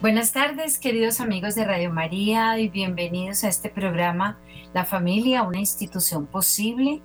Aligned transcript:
Buenas 0.00 0.32
tardes, 0.32 0.78
queridos 0.78 1.20
amigos 1.20 1.54
de 1.54 1.66
Radio 1.66 1.92
María, 1.92 2.58
y 2.58 2.70
bienvenidos 2.70 3.44
a 3.44 3.48
este 3.48 3.68
programa 3.68 4.38
La 4.72 4.86
familia, 4.86 5.42
una 5.42 5.58
institución 5.58 6.26
posible, 6.26 7.02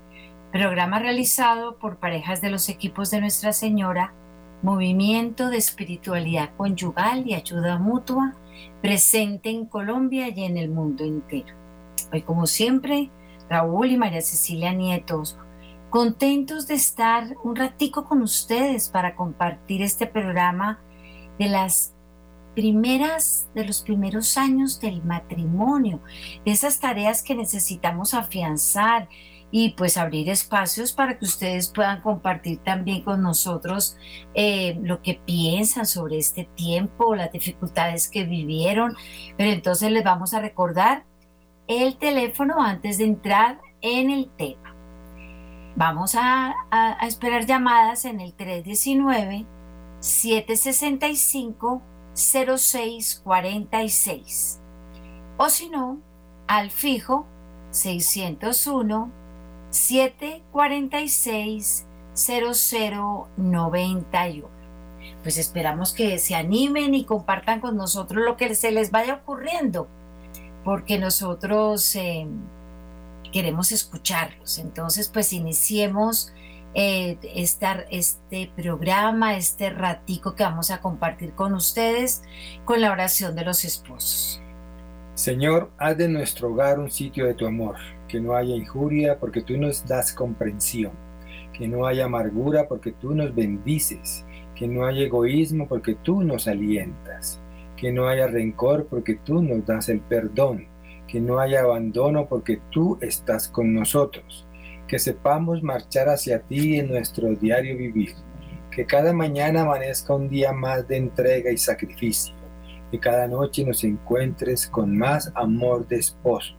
programa 0.53 0.99
realizado 0.99 1.77
por 1.77 1.97
parejas 1.97 2.39
de 2.39 2.49
los 2.49 2.69
equipos 2.69 3.11
de 3.11 3.19
Nuestra 3.19 3.51
Señora, 3.51 4.13
Movimiento 4.61 5.49
de 5.49 5.57
Espiritualidad 5.57 6.51
Conyugal 6.55 7.27
y 7.27 7.33
Ayuda 7.33 7.77
Mutua, 7.79 8.37
presente 8.81 9.49
en 9.49 9.65
Colombia 9.65 10.29
y 10.29 10.45
en 10.45 10.55
el 10.55 10.69
mundo 10.69 11.03
entero. 11.03 11.53
Hoy, 12.13 12.21
como 12.21 12.47
siempre, 12.47 13.11
Raúl 13.49 13.91
y 13.91 13.97
María 13.97 14.21
Cecilia 14.21 14.71
Nietos, 14.71 15.37
contentos 15.89 16.65
de 16.65 16.75
estar 16.75 17.35
un 17.43 17.57
ratico 17.57 18.05
con 18.05 18.21
ustedes 18.21 18.87
para 18.87 19.17
compartir 19.17 19.81
este 19.81 20.07
programa 20.07 20.79
de 21.37 21.49
las 21.49 21.94
primeras, 22.55 23.49
de 23.53 23.65
los 23.65 23.81
primeros 23.81 24.37
años 24.37 24.79
del 24.79 25.03
matrimonio, 25.03 26.01
de 26.45 26.51
esas 26.51 26.79
tareas 26.79 27.21
que 27.21 27.35
necesitamos 27.35 28.13
afianzar 28.13 29.09
y 29.51 29.69
pues 29.71 29.97
abrir 29.97 30.29
espacios 30.29 30.91
para 30.91 31.19
que 31.19 31.25
ustedes 31.25 31.69
puedan 31.69 32.01
compartir 32.01 32.57
también 32.59 33.03
con 33.03 33.21
nosotros 33.21 33.97
eh, 34.33 34.77
lo 34.81 35.01
que 35.01 35.13
piensan 35.13 35.85
sobre 35.85 36.17
este 36.17 36.45
tiempo, 36.55 37.15
las 37.15 37.31
dificultades 37.31 38.09
que 38.09 38.23
vivieron. 38.23 38.95
Pero 39.37 39.51
entonces 39.51 39.91
les 39.91 40.03
vamos 40.03 40.33
a 40.33 40.41
recordar 40.41 41.05
el 41.67 41.97
teléfono 41.97 42.61
antes 42.61 42.97
de 42.97 43.05
entrar 43.05 43.59
en 43.81 44.09
el 44.09 44.29
tema. 44.31 44.75
Vamos 45.75 46.15
a, 46.15 46.53
a 46.71 47.07
esperar 47.07 47.45
llamadas 47.45 48.05
en 48.05 48.21
el 48.21 48.33
319 48.33 49.45
765 49.99 51.81
0646 52.15 54.61
o 55.37 55.49
si 55.49 55.69
no, 55.69 55.99
al 56.47 56.71
fijo 56.71 57.27
601 57.71 59.11
746 59.69 61.85
0091. 62.13 64.47
Pues 65.21 65.37
esperamos 65.37 65.93
que 65.93 66.17
se 66.17 66.33
animen 66.35 66.95
y 66.95 67.03
compartan 67.03 67.59
con 67.59 67.75
nosotros 67.75 68.23
lo 68.23 68.37
que 68.37 68.55
se 68.55 68.71
les 68.71 68.91
vaya 68.91 69.15
ocurriendo, 69.15 69.89
porque 70.63 70.97
nosotros 70.97 71.93
eh, 71.95 72.25
queremos 73.33 73.73
escucharlos. 73.73 74.59
Entonces, 74.59 75.09
pues 75.09 75.33
iniciemos 75.33 76.31
eh, 76.75 77.17
este 77.89 78.51
programa, 78.53 79.37
este 79.37 79.69
ratico 79.69 80.35
que 80.35 80.43
vamos 80.43 80.71
a 80.71 80.81
compartir 80.81 81.31
con 81.31 81.53
ustedes 81.53 82.21
con 82.65 82.81
la 82.81 82.91
oración 82.91 83.33
de 83.35 83.45
los 83.45 83.63
esposos. 83.63 84.41
Señor, 85.13 85.71
haz 85.77 85.97
de 85.97 86.09
nuestro 86.09 86.49
hogar 86.49 86.77
un 86.77 86.91
sitio 86.91 87.25
de 87.25 87.33
tu 87.33 87.47
amor, 87.47 87.77
que 88.09 88.19
no 88.19 88.35
haya 88.35 88.53
injuria 88.53 89.17
porque 89.17 89.41
tú 89.41 89.57
nos 89.57 89.87
das 89.87 90.11
comprensión, 90.11 90.91
que 91.53 91.69
no 91.69 91.87
haya 91.87 92.05
amargura 92.05 92.67
porque 92.67 92.91
tú 92.91 93.15
nos 93.15 93.33
bendices, 93.33 94.25
que 94.53 94.67
no 94.67 94.85
haya 94.85 95.03
egoísmo 95.03 95.69
porque 95.69 95.95
tú 95.95 96.23
nos 96.23 96.49
alientas, 96.49 97.39
que 97.77 97.93
no 97.93 98.09
haya 98.09 98.27
rencor 98.27 98.87
porque 98.87 99.15
tú 99.15 99.41
nos 99.41 99.65
das 99.65 99.87
el 99.87 100.01
perdón, 100.01 100.67
que 101.07 101.21
no 101.21 101.39
haya 101.39 101.61
abandono 101.61 102.27
porque 102.27 102.59
tú 102.69 102.97
estás 102.99 103.47
con 103.47 103.73
nosotros 103.73 104.44
que 104.95 104.99
sepamos 104.99 105.61
marchar 105.61 106.07
hacia 106.07 106.39
ti 106.39 106.79
en 106.79 106.87
nuestro 106.87 107.27
diario 107.35 107.75
vivir, 107.75 108.13
que 108.71 108.85
cada 108.85 109.11
mañana 109.11 109.63
amanezca 109.63 110.15
un 110.15 110.29
día 110.29 110.53
más 110.53 110.87
de 110.87 110.95
entrega 110.95 111.51
y 111.51 111.57
sacrificio, 111.57 112.33
que 112.89 112.97
cada 112.97 113.27
noche 113.27 113.65
nos 113.65 113.83
encuentres 113.83 114.67
con 114.67 114.97
más 114.97 115.33
amor 115.35 115.85
de 115.89 115.97
esposos. 115.97 116.55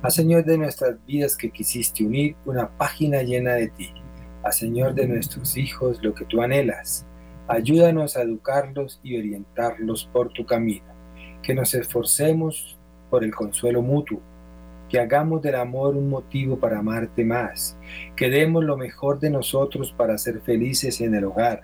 A 0.00 0.08
Señor 0.08 0.46
de 0.46 0.56
nuestras 0.56 0.96
vidas 1.04 1.36
que 1.36 1.50
quisiste 1.50 2.06
unir 2.06 2.36
una 2.46 2.70
página 2.70 3.22
llena 3.22 3.52
de 3.52 3.68
ti, 3.68 3.92
a 4.42 4.50
Señor 4.50 4.94
de 4.94 5.06
nuestros 5.06 5.54
hijos 5.58 6.02
lo 6.02 6.14
que 6.14 6.24
tú 6.24 6.40
anhelas. 6.40 7.04
Ayúdanos 7.48 8.16
a 8.16 8.22
educarlos 8.22 8.98
y 9.02 9.18
orientarlos 9.18 10.08
por 10.10 10.32
tu 10.32 10.46
camino, 10.46 10.86
que 11.42 11.54
nos 11.54 11.74
esforcemos 11.74 12.78
por 13.10 13.24
el 13.24 13.34
consuelo 13.34 13.82
mutuo 13.82 14.22
que 14.88 14.98
hagamos 14.98 15.42
del 15.42 15.54
amor 15.54 15.96
un 15.96 16.08
motivo 16.08 16.58
para 16.58 16.78
amarte 16.78 17.24
más, 17.24 17.78
que 18.16 18.30
demos 18.30 18.64
lo 18.64 18.76
mejor 18.76 19.18
de 19.18 19.30
nosotros 19.30 19.92
para 19.92 20.18
ser 20.18 20.40
felices 20.40 21.00
en 21.00 21.14
el 21.14 21.24
hogar, 21.24 21.62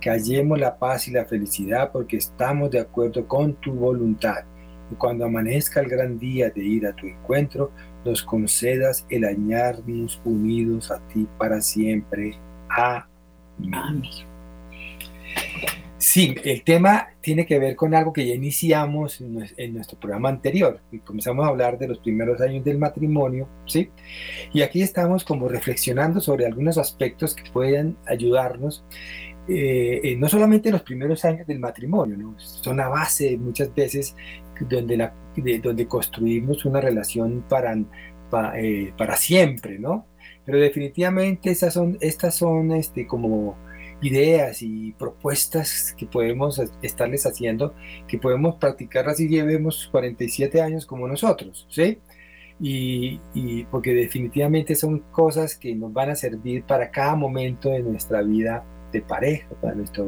que 0.00 0.10
hallemos 0.10 0.58
la 0.58 0.78
paz 0.78 1.08
y 1.08 1.12
la 1.12 1.24
felicidad 1.24 1.90
porque 1.92 2.16
estamos 2.16 2.70
de 2.70 2.80
acuerdo 2.80 3.26
con 3.26 3.54
tu 3.54 3.72
voluntad. 3.72 4.44
Y 4.90 4.94
cuando 4.96 5.24
amanezca 5.24 5.80
el 5.80 5.88
gran 5.88 6.18
día 6.18 6.50
de 6.50 6.62
ir 6.62 6.86
a 6.86 6.92
tu 6.94 7.06
encuentro, 7.06 7.70
nos 8.04 8.22
concedas 8.22 9.06
el 9.08 9.24
añarnos 9.24 10.20
unidos 10.24 10.90
a 10.90 10.98
ti 11.08 11.26
para 11.38 11.60
siempre. 11.60 12.36
Amén. 12.68 14.02
Sí, 16.12 16.34
el 16.44 16.62
tema 16.62 17.08
tiene 17.22 17.46
que 17.46 17.58
ver 17.58 17.74
con 17.74 17.94
algo 17.94 18.12
que 18.12 18.26
ya 18.26 18.34
iniciamos 18.34 19.22
en 19.22 19.72
nuestro 19.72 19.98
programa 19.98 20.28
anterior. 20.28 20.78
Y 20.92 20.98
comenzamos 20.98 21.46
a 21.46 21.48
hablar 21.48 21.78
de 21.78 21.88
los 21.88 22.00
primeros 22.00 22.38
años 22.42 22.62
del 22.62 22.76
matrimonio, 22.76 23.48
¿sí? 23.64 23.88
Y 24.52 24.60
aquí 24.60 24.82
estamos 24.82 25.24
como 25.24 25.48
reflexionando 25.48 26.20
sobre 26.20 26.44
algunos 26.44 26.76
aspectos 26.76 27.34
que 27.34 27.50
pueden 27.50 27.96
ayudarnos, 28.06 28.84
eh, 29.48 30.14
no 30.18 30.28
solamente 30.28 30.68
en 30.68 30.74
los 30.74 30.82
primeros 30.82 31.24
años 31.24 31.46
del 31.46 31.60
matrimonio, 31.60 32.18
¿no? 32.18 32.38
Son 32.38 32.76
la 32.76 32.88
base 32.88 33.38
muchas 33.38 33.74
veces 33.74 34.14
donde, 34.68 35.10
donde 35.62 35.86
construimos 35.86 36.66
una 36.66 36.82
relación 36.82 37.42
para, 37.48 37.74
eh, 38.54 38.92
para 38.98 39.16
siempre, 39.16 39.78
¿no? 39.78 40.04
Pero 40.44 40.58
definitivamente 40.58 41.50
esas 41.50 41.72
son, 41.72 41.96
estas 42.02 42.34
son 42.34 42.70
este, 42.72 43.06
como 43.06 43.56
ideas 44.02 44.62
y 44.62 44.92
propuestas 44.92 45.94
que 45.96 46.06
podemos 46.06 46.60
estarles 46.82 47.24
haciendo, 47.24 47.74
que 48.06 48.18
podemos 48.18 48.56
practicar 48.56 49.08
así 49.08 49.28
llevemos 49.28 49.88
47 49.90 50.60
años 50.60 50.84
como 50.84 51.08
nosotros, 51.08 51.66
¿sí? 51.70 51.98
Y, 52.60 53.20
y, 53.34 53.64
porque 53.64 53.94
definitivamente 53.94 54.74
son 54.74 55.00
cosas 55.10 55.56
que 55.56 55.74
nos 55.74 55.92
van 55.92 56.10
a 56.10 56.16
servir 56.16 56.64
para 56.64 56.90
cada 56.90 57.16
momento 57.16 57.70
de 57.70 57.80
nuestra 57.80 58.22
vida 58.22 58.64
de 58.92 59.00
pareja, 59.00 59.48
para 59.60 59.74
nuestra 59.74 60.04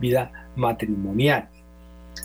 vida 0.00 0.48
matrimonial. 0.56 1.48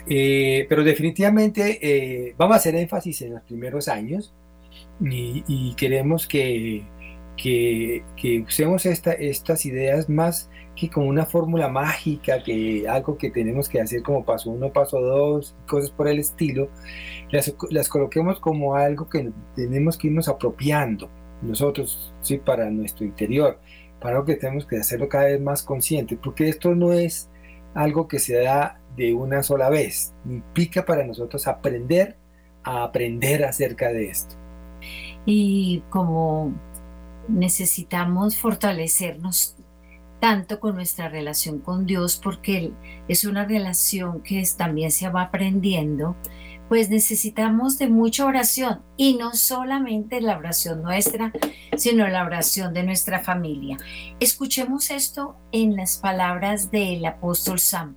Eh, 0.07 0.65
pero 0.69 0.83
definitivamente 0.83 1.79
eh, 1.81 2.35
vamos 2.37 2.55
a 2.55 2.57
hacer 2.57 2.75
énfasis 2.75 3.21
en 3.23 3.33
los 3.33 3.41
primeros 3.43 3.87
años 3.87 4.33
y, 5.01 5.43
y 5.47 5.73
queremos 5.75 6.27
que, 6.27 6.83
que, 7.35 8.03
que 8.15 8.41
usemos 8.41 8.85
esta, 8.85 9.13
estas 9.13 9.65
ideas 9.65 10.09
más 10.09 10.49
que 10.75 10.89
como 10.89 11.07
una 11.07 11.25
fórmula 11.25 11.69
mágica, 11.69 12.43
que 12.43 12.85
algo 12.87 13.17
que 13.17 13.31
tenemos 13.31 13.69
que 13.69 13.79
hacer 13.79 14.03
como 14.03 14.25
paso 14.25 14.51
uno, 14.51 14.71
paso 14.71 14.99
dos, 14.99 15.55
cosas 15.67 15.89
por 15.89 16.07
el 16.07 16.19
estilo, 16.19 16.69
las, 17.31 17.89
coloquemos 17.89 18.39
como 18.39 18.75
algo 18.75 19.07
que 19.09 19.31
tenemos 19.55 19.97
que 19.97 20.07
irnos 20.07 20.27
apropiando 20.27 21.09
nosotros, 21.41 22.13
sí, 22.21 22.37
para 22.37 22.69
nuestro 22.69 23.05
interior, 23.05 23.59
para 23.99 24.15
algo 24.15 24.25
que 24.25 24.35
tenemos 24.35 24.65
que 24.65 24.77
hacerlo 24.77 25.07
cada 25.07 25.25
vez 25.25 25.41
más 25.41 25.63
consciente, 25.63 26.17
porque 26.17 26.49
esto 26.49 26.75
no 26.75 26.91
es 26.91 27.29
algo 27.73 28.07
que 28.07 28.19
se 28.19 28.41
da 28.41 28.79
de 28.95 29.13
una 29.13 29.43
sola 29.43 29.69
vez, 29.69 30.13
implica 30.25 30.85
para 30.85 31.05
nosotros 31.05 31.47
aprender 31.47 32.17
a 32.63 32.83
aprender 32.83 33.45
acerca 33.45 33.89
de 33.89 34.07
esto. 34.07 34.35
Y 35.25 35.83
como 35.89 36.53
necesitamos 37.27 38.37
fortalecernos 38.37 39.54
tanto 40.19 40.59
con 40.59 40.75
nuestra 40.75 41.09
relación 41.09 41.59
con 41.59 41.85
Dios, 41.85 42.19
porque 42.21 42.71
es 43.07 43.25
una 43.25 43.45
relación 43.45 44.21
que 44.21 44.43
también 44.57 44.91
se 44.91 45.09
va 45.09 45.23
aprendiendo, 45.23 46.15
pues 46.67 46.89
necesitamos 46.89 47.77
de 47.77 47.89
mucha 47.89 48.25
oración 48.25 48.81
y 48.97 49.17
no 49.17 49.35
solamente 49.35 50.19
la 50.21 50.37
oración 50.37 50.81
nuestra, 50.81 51.31
sino 51.77 52.07
la 52.07 52.25
oración 52.25 52.73
de 52.73 52.83
nuestra 52.83 53.19
familia. 53.19 53.77
Escuchemos 54.19 54.89
esto 54.89 55.35
en 55.51 55.75
las 55.75 55.97
palabras 55.97 56.71
del 56.71 57.05
apóstol 57.05 57.59
San, 57.59 57.95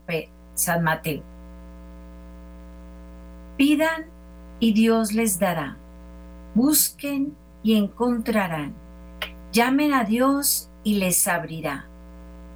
San 0.54 0.82
Mateo. 0.82 1.22
Pidan 3.56 4.06
y 4.60 4.72
Dios 4.72 5.12
les 5.12 5.38
dará. 5.38 5.78
Busquen 6.54 7.34
y 7.62 7.76
encontrarán. 7.76 8.74
Llamen 9.52 9.94
a 9.94 10.04
Dios 10.04 10.70
y 10.84 10.96
les 10.96 11.26
abrirá 11.26 11.87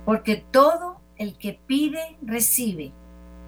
porque 0.05 0.37
todo 0.51 1.01
el 1.17 1.37
que 1.37 1.59
pide, 1.67 2.17
recibe. 2.23 2.93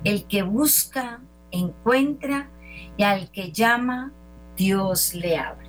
El 0.05 0.27
que 0.27 0.43
busca, 0.43 1.21
encuentra. 1.51 2.51
Y 2.97 3.05
al 3.05 3.31
que 3.31 3.53
llama, 3.53 4.13
Dios 4.57 5.15
le 5.15 5.39
abre. 5.39 5.69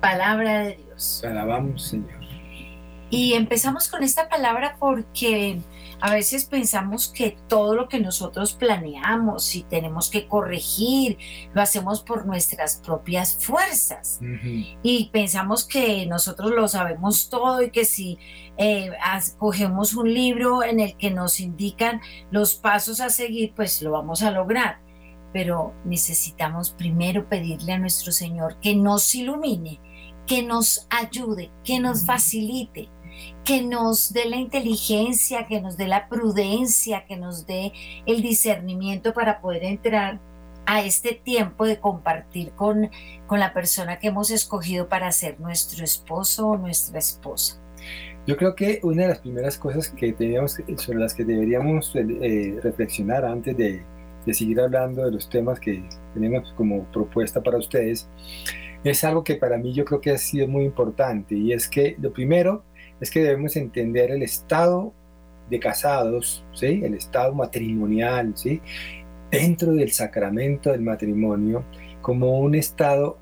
Palabra 0.00 0.60
de 0.60 0.76
Dios. 0.76 1.22
Alabamos, 1.24 1.82
Señor. 1.82 2.20
Y 3.10 3.34
empezamos 3.34 3.88
con 3.88 4.02
esta 4.02 4.28
palabra 4.28 4.76
porque 4.78 5.60
a 6.00 6.12
veces 6.12 6.44
pensamos 6.44 7.08
que 7.08 7.36
todo 7.48 7.74
lo 7.74 7.88
que 7.88 8.00
nosotros 8.00 8.52
planeamos 8.52 9.54
y 9.54 9.62
tenemos 9.62 10.10
que 10.10 10.28
corregir, 10.28 11.18
lo 11.54 11.62
hacemos 11.62 12.02
por 12.02 12.26
nuestras 12.26 12.76
propias 12.76 13.38
fuerzas. 13.44 14.20
Y 14.82 15.08
pensamos 15.12 15.64
que 15.64 16.06
nosotros 16.06 16.50
lo 16.50 16.68
sabemos 16.68 17.30
todo 17.30 17.62
y 17.62 17.70
que 17.70 17.84
si 17.84 18.18
eh, 18.58 18.90
cogemos 19.38 19.94
un 19.94 20.12
libro 20.12 20.62
en 20.62 20.80
el 20.80 20.96
que 20.96 21.10
nos 21.10 21.40
indican 21.40 22.00
los 22.30 22.54
pasos 22.54 23.00
a 23.00 23.08
seguir, 23.08 23.52
pues 23.54 23.80
lo 23.80 23.92
vamos 23.92 24.22
a 24.22 24.30
lograr. 24.30 24.80
Pero 25.32 25.74
necesitamos 25.84 26.70
primero 26.70 27.28
pedirle 27.28 27.72
a 27.72 27.78
nuestro 27.78 28.12
Señor 28.12 28.58
que 28.60 28.74
nos 28.74 29.14
ilumine, 29.14 29.80
que 30.26 30.42
nos 30.42 30.86
ayude, 30.90 31.50
que 31.64 31.80
nos 31.80 32.04
facilite 32.04 32.90
que 33.44 33.62
nos 33.62 34.12
dé 34.12 34.26
la 34.26 34.36
inteligencia, 34.36 35.46
que 35.46 35.60
nos 35.60 35.76
dé 35.76 35.86
la 35.86 36.08
prudencia, 36.08 37.04
que 37.06 37.16
nos 37.16 37.46
dé 37.46 37.72
el 38.06 38.22
discernimiento 38.22 39.12
para 39.12 39.40
poder 39.40 39.64
entrar 39.64 40.20
a 40.66 40.82
este 40.82 41.12
tiempo 41.12 41.64
de 41.64 41.78
compartir 41.78 42.50
con, 42.52 42.90
con 43.26 43.38
la 43.38 43.52
persona 43.52 43.98
que 43.98 44.08
hemos 44.08 44.30
escogido 44.30 44.88
para 44.88 45.10
ser 45.12 45.38
nuestro 45.40 45.84
esposo 45.84 46.48
o 46.48 46.56
nuestra 46.58 46.98
esposa. 46.98 47.60
Yo 48.26 48.36
creo 48.36 48.56
que 48.56 48.80
una 48.82 49.02
de 49.02 49.08
las 49.08 49.20
primeras 49.20 49.56
cosas 49.56 49.88
que 49.90 50.12
tenemos, 50.12 50.58
sobre 50.76 50.98
las 50.98 51.14
que 51.14 51.24
deberíamos 51.24 51.94
eh, 51.94 52.58
reflexionar 52.60 53.24
antes 53.24 53.56
de, 53.56 53.84
de 54.26 54.34
seguir 54.34 54.60
hablando 54.60 55.04
de 55.04 55.12
los 55.12 55.30
temas 55.30 55.60
que 55.60 55.84
tenemos 56.12 56.52
como 56.56 56.82
propuesta 56.86 57.40
para 57.40 57.58
ustedes, 57.58 58.08
es 58.82 59.04
algo 59.04 59.22
que 59.22 59.36
para 59.36 59.56
mí 59.58 59.72
yo 59.72 59.84
creo 59.84 60.00
que 60.00 60.10
ha 60.10 60.18
sido 60.18 60.48
muy 60.48 60.64
importante 60.64 61.36
y 61.36 61.52
es 61.52 61.68
que 61.68 61.96
lo 62.00 62.12
primero 62.12 62.64
es 63.00 63.10
que 63.10 63.22
debemos 63.22 63.56
entender 63.56 64.10
el 64.10 64.22
estado 64.22 64.92
de 65.50 65.60
casados, 65.60 66.44
¿sí? 66.52 66.80
el 66.82 66.94
estado 66.94 67.34
matrimonial, 67.34 68.32
¿sí? 68.36 68.60
dentro 69.30 69.72
del 69.72 69.92
sacramento 69.92 70.70
del 70.70 70.82
matrimonio, 70.82 71.64
como 72.02 72.38
un 72.38 72.54
estado 72.54 73.18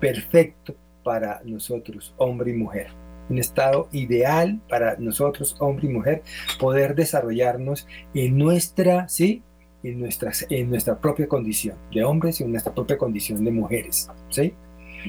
perfecto 0.00 0.74
para 1.02 1.40
nosotros, 1.44 2.14
hombre 2.18 2.50
y 2.50 2.54
mujer. 2.54 2.88
Un 3.28 3.38
estado 3.38 3.88
ideal 3.92 4.60
para 4.68 4.96
nosotros, 4.96 5.54
hombre 5.58 5.86
y 5.86 5.90
mujer, 5.90 6.22
poder 6.58 6.94
desarrollarnos 6.94 7.86
en 8.14 8.38
nuestra, 8.38 9.08
¿sí? 9.08 9.42
En, 9.82 10.00
nuestras, 10.00 10.46
en 10.50 10.70
nuestra 10.70 10.98
propia 10.98 11.28
condición 11.28 11.76
de 11.92 12.02
hombres 12.04 12.40
y 12.40 12.44
en 12.44 12.50
nuestra 12.50 12.74
propia 12.74 12.98
condición 12.98 13.44
de 13.44 13.50
mujeres, 13.50 14.10
¿sí? 14.30 14.54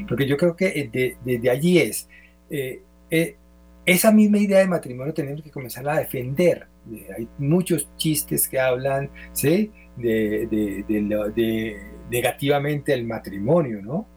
Porque 0.08 0.28
yo 0.28 0.38
creo 0.38 0.56
que 0.56 1.18
desde 1.24 1.50
allí 1.50 1.80
es, 1.80 2.08
eh, 2.50 2.82
eh, 3.10 3.38
esa 3.92 4.12
misma 4.12 4.38
idea 4.38 4.60
de 4.60 4.68
matrimonio 4.68 5.14
tenemos 5.14 5.42
que 5.42 5.52
comenzar 5.52 5.88
a 5.90 6.00
defender. 6.00 6.68
Hay 7.16 7.28
muchos 7.38 7.90
chistes 7.98 8.48
que 8.48 8.60
hablan 8.60 9.10
¿sí? 9.34 9.72
de, 9.96 10.48
de, 10.48 11.78
negativamente 12.10 12.94
el 12.94 13.06
matrimonio, 13.06 13.82
¿no? 13.82 14.08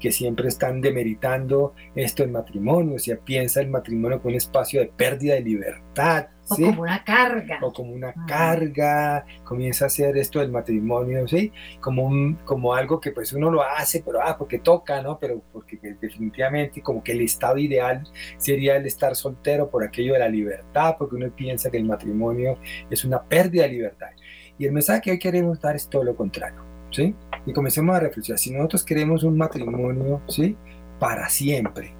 Que 0.00 0.12
siempre 0.12 0.48
están 0.48 0.80
demeritando 0.80 1.74
esto 1.94 2.22
del 2.22 2.32
matrimonio, 2.32 2.96
o 2.96 2.98
sea, 2.98 3.18
piensa 3.18 3.60
el 3.60 3.68
matrimonio 3.68 4.18
como 4.18 4.30
un 4.30 4.36
espacio 4.36 4.80
de 4.80 4.86
pérdida 4.86 5.34
de 5.34 5.42
libertad, 5.42 6.28
o 6.50 6.56
como 6.56 6.82
una 6.82 7.04
carga. 7.04 7.58
O 7.62 7.72
como 7.72 7.92
una 7.92 8.08
ah. 8.08 8.26
carga, 8.26 9.24
comienza 9.44 9.84
a 9.84 9.86
hacer 9.86 10.16
esto 10.16 10.40
del 10.40 10.50
matrimonio, 10.50 11.26
¿sí? 11.28 11.52
Como, 11.80 12.04
un, 12.04 12.34
como 12.44 12.74
algo 12.74 13.00
que 13.00 13.12
pues 13.12 13.32
uno 13.32 13.50
lo 13.50 13.62
hace, 13.62 14.02
pero 14.04 14.20
ah, 14.22 14.36
porque 14.36 14.58
toca, 14.58 15.00
¿no? 15.00 15.18
Pero 15.18 15.42
porque 15.52 15.78
definitivamente 16.00 16.82
como 16.82 17.02
que 17.02 17.12
el 17.12 17.20
estado 17.20 17.58
ideal 17.58 18.02
sería 18.36 18.76
el 18.76 18.86
estar 18.86 19.14
soltero 19.14 19.70
por 19.70 19.84
aquello 19.84 20.14
de 20.14 20.18
la 20.18 20.28
libertad, 20.28 20.96
porque 20.98 21.16
uno 21.16 21.30
piensa 21.30 21.70
que 21.70 21.76
el 21.76 21.84
matrimonio 21.84 22.58
es 22.90 23.04
una 23.04 23.22
pérdida 23.22 23.64
de 23.64 23.68
libertad. 23.68 24.10
Y 24.58 24.66
el 24.66 24.72
mensaje 24.72 25.00
que 25.02 25.10
hoy 25.12 25.18
queremos 25.18 25.60
dar 25.60 25.76
es 25.76 25.88
todo 25.88 26.04
lo 26.04 26.14
contrario, 26.14 26.62
¿sí? 26.90 27.14
Y 27.46 27.52
comencemos 27.52 27.96
a 27.96 28.00
reflexionar, 28.00 28.38
si 28.38 28.50
nosotros 28.50 28.84
queremos 28.84 29.24
un 29.24 29.36
matrimonio, 29.36 30.20
¿sí? 30.28 30.56
Para 30.98 31.28
siempre, 31.28 31.94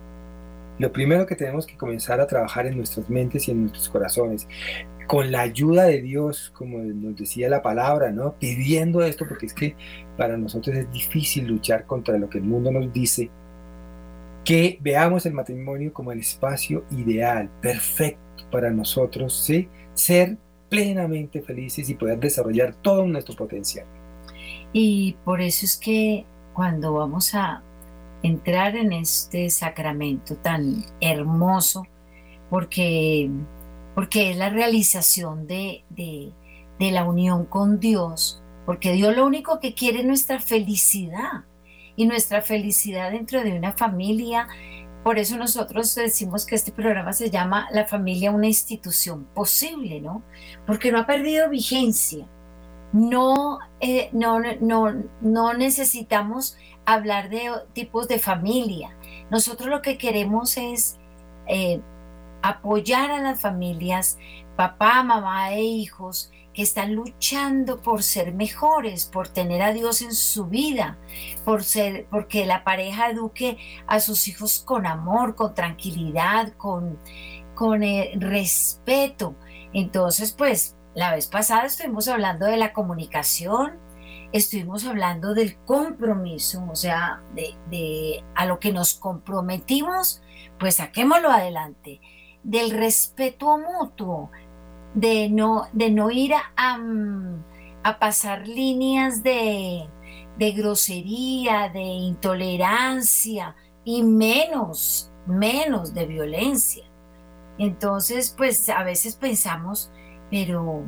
lo 0.79 0.93
primero 0.93 1.27
que 1.27 1.37
tenemos 1.37 1.67
que 1.67 1.77
comenzar 1.77 2.21
a 2.21 2.27
trabajar 2.27 2.67
en 2.67 2.77
nuestras 2.77 3.09
mentes 3.11 3.49
y 3.49 3.51
en 3.51 3.63
nuestros 3.63 3.89
corazones, 3.89 4.49
con 5.07 5.31
la 5.33 5.41
ayuda 5.41 5.85
de 5.85 6.01
Dios, 6.01 6.53
como 6.55 6.79
nos 6.79 7.17
decía 7.17 7.49
la 7.49 7.63
palabra, 7.63 8.13
¿no? 8.13 8.35
Pidiendo 8.39 9.03
esto, 9.03 9.27
porque 9.29 9.47
es 9.47 9.55
que 9.55 9.77
para 10.17 10.37
nosotros 10.37 10.77
es 10.77 10.91
difícil 10.93 11.47
luchar 11.47 11.85
contra 11.85 12.17
lo 12.17 12.31
que 12.31 12.39
el 12.39 12.45
mundo 12.45 12.71
nos 12.71 12.93
dice, 12.93 13.31
que 14.45 14.79
veamos 14.81 15.27
el 15.27 15.35
matrimonio 15.35 15.93
como 15.93 16.13
el 16.13 16.21
espacio 16.21 16.85
ideal, 16.93 17.51
perfecto 17.61 18.21
para 18.51 18.71
nosotros, 18.71 19.45
¿sí? 19.45 19.69
Ser 19.95 20.39
plenamente 20.69 21.43
felices 21.43 21.91
y 21.91 21.95
poder 21.95 22.19
desarrollar 22.19 22.75
todo 22.75 23.05
nuestro 23.07 23.35
potencial. 23.37 23.87
Y 24.73 25.17
por 25.25 25.41
eso 25.41 25.67
es 25.67 25.77
que 25.77 26.27
cuando 26.55 26.93
vamos 26.93 27.35
a 27.35 27.63
entrar 28.23 28.77
en 28.77 28.93
este 28.93 29.51
sacramento 29.51 30.37
tan 30.37 30.85
hermoso, 31.01 31.87
porque, 32.49 33.31
porque 33.95 34.31
es 34.31 34.37
la 34.37 34.51
realización 34.51 35.47
de, 35.47 35.85
de, 35.91 36.33
la 36.91 37.05
unión 37.05 37.45
con 37.45 37.79
Dios, 37.79 38.43
porque 38.67 38.93
Dios 38.93 39.17
lo 39.17 39.27
único 39.27 39.61
que 39.61 39.75
quiere 39.75 40.01
es 40.01 40.05
nuestra 40.05 40.41
felicidad 40.41 41.45
y 41.97 42.07
nuestra 42.07 42.43
felicidad 42.43 43.13
dentro 43.13 43.43
de 43.43 43.53
una 43.53 43.73
familia. 43.73 44.49
Por 45.05 45.19
eso 45.19 45.37
nosotros 45.37 45.95
decimos 45.95 46.47
que 46.47 46.55
este 46.55 46.73
programa 46.73 47.13
se 47.13 47.31
llama 47.31 47.69
La 47.73 47.87
familia 47.87 48.33
una 48.33 48.47
institución 48.47 49.27
posible, 49.35 50.01
¿no? 50.01 50.23
Porque 50.67 50.93
no 50.93 50.99
ha 50.99 51.07
perdido 51.07 51.49
vigencia. 51.49 52.27
No, 52.93 53.59
eh, 53.81 54.11
no, 54.13 54.41
no, 54.61 54.93
no 55.21 55.55
necesitamos 55.55 56.57
hablar 56.85 57.31
de 57.31 57.51
tipos 57.73 58.09
de 58.09 58.19
familia. 58.19 58.97
Nosotros 59.31 59.69
lo 59.69 59.83
que 59.83 59.97
queremos 59.97 60.57
es 60.57 60.99
eh, 61.47 61.81
apoyar 62.43 63.11
a 63.11 63.21
las 63.21 63.41
familias, 63.41 64.19
papá, 64.57 65.03
mamá 65.03 65.53
e 65.53 65.63
hijos 65.63 66.31
que 66.53 66.63
están 66.63 66.95
luchando 66.95 67.81
por 67.81 68.03
ser 68.03 68.35
mejores, 68.35 69.07
por 69.07 69.29
tener 69.29 69.63
a 69.63 69.73
Dios 69.73 70.03
en 70.03 70.15
su 70.15 70.47
vida, 70.47 70.99
por 71.45 71.63
ser, 71.63 72.07
porque 72.11 72.45
la 72.45 72.65
pareja 72.65 73.11
eduque 73.11 73.59
a 73.87 74.01
sus 74.01 74.27
hijos 74.27 74.63
con 74.65 74.87
amor, 74.87 75.37
con 75.37 75.55
tranquilidad, 75.55 76.53
con, 76.55 76.99
con 77.55 77.85
eh, 77.85 78.13
respeto. 78.17 79.37
Entonces, 79.73 80.33
pues, 80.33 80.77
la 80.95 81.15
vez 81.15 81.27
pasada 81.27 81.67
estuvimos 81.67 82.09
hablando 82.09 82.47
de 82.47 82.57
la 82.57 82.73
comunicación, 82.73 83.79
estuvimos 84.33 84.87
hablando 84.87 85.35
del 85.35 85.57
compromiso, 85.65 86.67
o 86.71 86.77
sea, 86.77 87.23
de, 87.35 88.25
a 88.35 88.47
lo 88.47 88.59
que 88.59 88.73
nos 88.73 88.95
comprometimos, 88.95 90.23
pues 90.59 90.77
saquémoslo 90.77 91.31
adelante, 91.31 92.01
del 92.43 92.71
respeto 92.71 93.59
mutuo, 93.59 94.31
de 94.95 95.29
no, 95.29 95.69
de 95.73 95.91
no 95.91 96.11
ir 96.11 96.35
a, 96.35 96.79
a, 97.85 97.99
pasar 97.99 98.49
líneas 98.49 99.23
de, 99.23 99.89
de 100.39 100.51
grosería, 100.53 101.69
de 101.69 101.83
intolerancia 101.83 103.55
y 103.85 104.03
menos, 104.03 105.13
menos 105.27 105.95
de 105.95 106.07
violencia. 106.07 106.85
Entonces, 107.59 108.35
pues 108.37 108.69
a 108.69 108.83
veces 108.85 109.17
pensamos, 109.17 109.91
pero, 110.31 110.85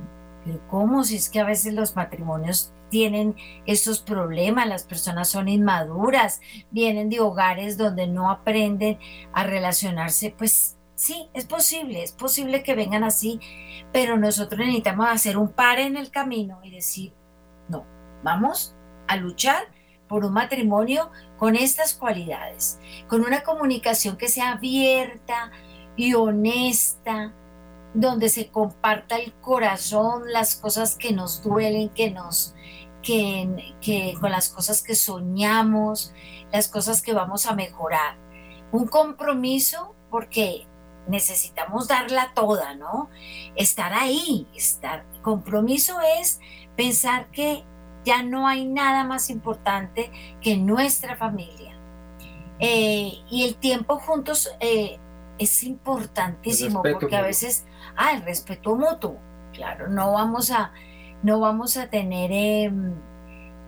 ¿cómo? 0.70 1.04
Si 1.04 1.16
es 1.16 1.28
que 1.28 1.40
a 1.40 1.44
veces 1.44 1.74
los 1.74 1.96
matrimonios 1.96 2.72
tienen 2.92 3.36
estos 3.66 4.00
problemas, 4.00 4.68
las 4.68 4.84
personas 4.84 5.28
son 5.28 5.48
inmaduras, 5.48 6.40
vienen 6.70 7.08
de 7.08 7.20
hogares 7.20 7.78
donde 7.78 8.06
no 8.06 8.30
aprenden 8.30 8.98
a 9.32 9.44
relacionarse, 9.44 10.34
pues 10.36 10.76
sí, 10.94 11.28
es 11.32 11.46
posible, 11.46 12.02
es 12.02 12.12
posible 12.12 12.62
que 12.62 12.74
vengan 12.74 13.02
así, 13.02 13.40
pero 13.92 14.18
nosotros 14.18 14.60
necesitamos 14.60 15.08
hacer 15.08 15.38
un 15.38 15.48
par 15.48 15.78
en 15.78 15.96
el 15.96 16.10
camino 16.10 16.60
y 16.62 16.70
decir, 16.70 17.14
no, 17.68 17.86
vamos 18.22 18.76
a 19.08 19.16
luchar 19.16 19.64
por 20.06 20.26
un 20.26 20.34
matrimonio 20.34 21.10
con 21.38 21.56
estas 21.56 21.94
cualidades, 21.94 22.78
con 23.08 23.22
una 23.22 23.42
comunicación 23.42 24.18
que 24.18 24.28
sea 24.28 24.52
abierta 24.52 25.50
y 25.96 26.12
honesta, 26.12 27.32
donde 27.94 28.28
se 28.28 28.48
comparta 28.48 29.16
el 29.16 29.32
corazón, 29.34 30.32
las 30.32 30.56
cosas 30.56 30.96
que 30.96 31.12
nos 31.12 31.42
duelen, 31.42 31.90
que 31.90 32.10
nos, 32.10 32.54
que, 33.02 34.14
con 34.20 34.30
las 34.30 34.48
cosas 34.48 34.82
que 34.82 34.94
soñamos, 34.94 36.12
las 36.52 36.68
cosas 36.68 37.02
que 37.02 37.12
vamos 37.12 37.46
a 37.46 37.54
mejorar. 37.54 38.16
Un 38.72 38.86
compromiso 38.86 39.94
porque 40.10 40.66
necesitamos 41.08 41.88
darla 41.88 42.32
toda, 42.34 42.74
¿no? 42.74 43.10
Estar 43.56 43.92
ahí, 43.92 44.46
estar. 44.54 45.04
Compromiso 45.22 45.98
es 46.20 46.40
pensar 46.76 47.30
que 47.30 47.64
ya 48.04 48.22
no 48.22 48.46
hay 48.46 48.64
nada 48.66 49.04
más 49.04 49.30
importante 49.30 50.10
que 50.40 50.56
nuestra 50.56 51.16
familia. 51.16 51.76
Eh, 52.58 53.14
y 53.28 53.44
el 53.44 53.56
tiempo 53.56 53.98
juntos 53.98 54.50
eh, 54.60 54.98
es 55.38 55.64
importantísimo 55.64 56.82
porque 56.82 57.16
a 57.16 57.22
veces, 57.22 57.64
ah, 57.96 58.12
el 58.12 58.22
respeto 58.22 58.76
mutuo, 58.76 59.18
claro, 59.52 59.88
no 59.88 60.12
vamos 60.12 60.50
a, 60.50 60.72
no 61.22 61.40
vamos 61.40 61.76
a 61.76 61.88
tener, 61.88 62.30
em, 62.32 62.94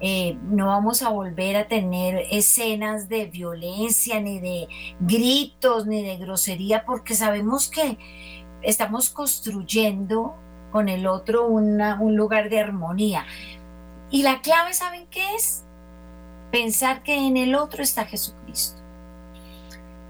eh, 0.01 0.37
no 0.43 0.67
vamos 0.67 1.03
a 1.03 1.11
volver 1.11 1.57
a 1.57 1.69
tener 1.69 2.27
escenas 2.31 3.09
de 3.09 3.27
violencia, 3.27 4.21
ni 4.21 4.41
de 4.41 4.69
gritos, 5.01 5.87
ni 5.87 6.03
de 6.03 6.17
grosería, 6.17 6.85
porque 6.85 7.15
sabemos 7.15 7.69
que 7.69 7.99
estamos 8.63 9.11
construyendo 9.11 10.35
con 10.73 10.89
el 10.89 11.07
otro 11.07 11.47
un 11.47 12.17
lugar 12.17 12.51
de 12.51 12.61
armonía. 12.61 13.25
Y 14.11 14.23
la 14.23 14.41
clave, 14.41 14.75
¿saben 14.75 15.07
qué 15.09 15.35
es? 15.35 15.65
Pensar 16.51 17.03
que 17.03 17.27
en 17.27 17.37
el 17.37 17.55
otro 17.55 17.83
está 17.83 18.05
Jesucristo. 18.05 18.84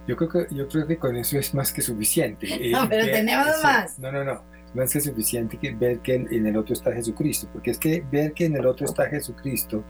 Yo 0.07 0.17
creo 0.17 0.29
que, 0.29 0.55
yo 0.55 0.69
creo 0.69 0.87
que 0.87 0.99
con 0.99 1.17
eso 1.17 1.39
es 1.39 1.55
más 1.55 1.73
que 1.73 1.83
suficiente. 1.83 2.47
No, 2.71 2.89
pero 2.89 3.07
tenemos 3.07 3.63
más. 3.63 3.99
No, 3.99 4.13
no, 4.13 4.25
no. 4.25 4.43
Más 4.75 4.93
que 4.93 5.01
suficiente 5.01 5.57
que 5.57 5.73
ver 5.73 6.01
que 6.01 6.15
en, 6.15 6.47
el 6.47 6.57
otro 6.57 6.75
está 6.75 6.93
Jesucristo. 6.93 7.49
Porque 7.53 7.71
es 7.71 7.79
que 7.79 8.05
ver 8.11 8.33
que 8.33 8.47
en 8.47 8.57
el 8.57 8.67
otro 8.67 8.87
está 8.87 9.09
Jesucristo 9.09 9.85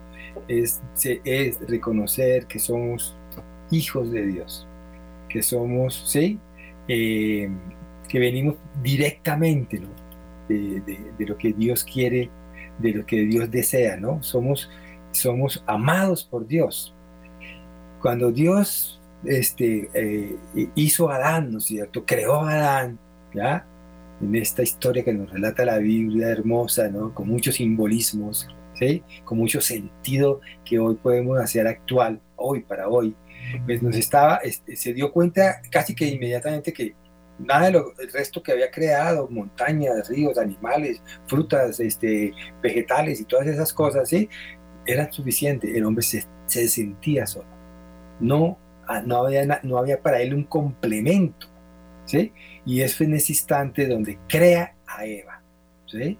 es, 0.47 0.81
es 1.03 1.59
reconocer 1.67 2.45
que 2.45 2.59
somos 2.59 3.17
hijos 3.71 4.11
de 4.11 4.27
Dios. 4.27 4.67
Que 5.27 5.41
somos, 5.41 6.03
¿sí? 6.07 6.39
Eh, 6.87 7.49
que 8.07 8.19
venimos 8.19 8.55
directamente 8.83 9.79
¿no? 9.79 9.89
de, 10.47 10.81
de, 11.17 11.25
lo 11.25 11.37
que 11.37 11.51
Dios 11.51 11.83
quiere, 11.83 12.29
de 12.77 12.93
lo 12.93 13.05
que 13.05 13.21
Dios 13.21 13.49
desea, 13.49 13.97
¿no? 13.97 14.21
Somos, 14.21 14.69
somos 15.11 15.63
amados 15.65 16.23
por 16.23 16.45
Dios. 16.45 16.93
Cuando 18.01 18.31
Dios 18.31 18.94
este, 19.27 19.89
eh, 19.93 20.37
hizo 20.75 21.09
a 21.09 21.15
Adán, 21.15 21.51
¿no 21.51 21.57
es 21.59 21.65
cierto? 21.65 22.05
Creó 22.05 22.41
Adán, 22.41 22.99
¿ya? 23.33 23.65
En 24.21 24.35
esta 24.35 24.63
historia 24.63 25.03
que 25.03 25.13
nos 25.13 25.31
relata 25.31 25.65
la 25.65 25.77
Biblia 25.77 26.29
hermosa, 26.29 26.89
¿no? 26.89 27.13
Con 27.13 27.27
muchos 27.27 27.55
simbolismos, 27.55 28.47
¿sí? 28.73 29.03
Con 29.23 29.37
mucho 29.37 29.61
sentido 29.61 30.41
que 30.63 30.79
hoy 30.79 30.95
podemos 30.95 31.39
hacer 31.39 31.67
actual, 31.67 32.21
hoy 32.35 32.61
para 32.61 32.87
hoy. 32.87 33.15
Pues 33.65 33.83
nos 33.83 33.95
estaba, 33.95 34.37
este, 34.37 34.75
se 34.75 34.93
dio 34.93 35.11
cuenta 35.11 35.61
casi 35.69 35.93
que 35.93 36.05
inmediatamente 36.05 36.73
que 36.73 36.95
nada 37.37 37.65
de 37.65 37.71
lo, 37.71 37.93
el 37.99 38.11
resto 38.11 38.41
que 38.41 38.53
había 38.53 38.71
creado, 38.71 39.27
montañas, 39.29 40.09
ríos, 40.09 40.37
animales, 40.37 41.01
frutas, 41.27 41.79
este, 41.79 42.33
vegetales 42.61 43.19
y 43.19 43.25
todas 43.25 43.47
esas 43.47 43.73
cosas, 43.73 44.09
¿sí? 44.09 44.29
Eran 44.85 45.11
suficientes. 45.11 45.73
El 45.75 45.85
hombre 45.85 46.03
se, 46.03 46.25
se 46.47 46.67
sentía 46.69 47.27
solo. 47.27 47.47
No 48.19 48.57
no 49.05 49.17
había, 49.17 49.61
no 49.63 49.77
había 49.77 50.01
para 50.01 50.21
él 50.21 50.33
un 50.33 50.43
complemento, 50.43 51.47
¿sí? 52.05 52.31
Y 52.65 52.81
es 52.81 52.99
en 53.01 53.13
ese 53.13 53.33
instante 53.33 53.87
donde 53.87 54.17
crea 54.27 54.75
a 54.87 55.05
Eva, 55.05 55.41
¿sí? 55.85 56.17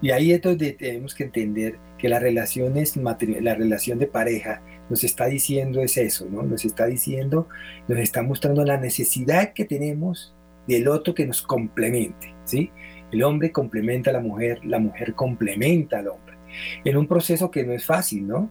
Y 0.00 0.10
ahí 0.10 0.32
es 0.32 0.42
donde 0.42 0.72
tenemos 0.72 1.14
que 1.14 1.24
entender 1.24 1.78
que 1.98 2.08
la 2.08 2.18
relación, 2.18 2.76
es 2.76 2.96
la 2.96 3.54
relación 3.54 3.98
de 3.98 4.06
pareja 4.06 4.62
nos 4.92 5.04
está 5.04 5.26
diciendo 5.26 5.80
es 5.80 5.96
eso, 5.96 6.28
¿no? 6.30 6.42
Nos 6.42 6.64
está 6.64 6.86
diciendo, 6.86 7.48
nos 7.88 7.98
está 7.98 8.22
mostrando 8.22 8.64
la 8.64 8.76
necesidad 8.76 9.54
que 9.54 9.64
tenemos 9.64 10.34
del 10.68 10.86
otro 10.88 11.14
que 11.14 11.26
nos 11.26 11.40
complemente, 11.40 12.34
¿sí? 12.44 12.70
El 13.10 13.22
hombre 13.22 13.52
complementa 13.52 14.10
a 14.10 14.12
la 14.12 14.20
mujer, 14.20 14.60
la 14.64 14.78
mujer 14.78 15.14
complementa 15.14 15.98
al 15.98 16.08
hombre. 16.08 16.36
En 16.84 16.96
un 16.96 17.06
proceso 17.06 17.50
que 17.50 17.64
no 17.64 17.72
es 17.72 17.86
fácil, 17.86 18.26
¿no? 18.26 18.50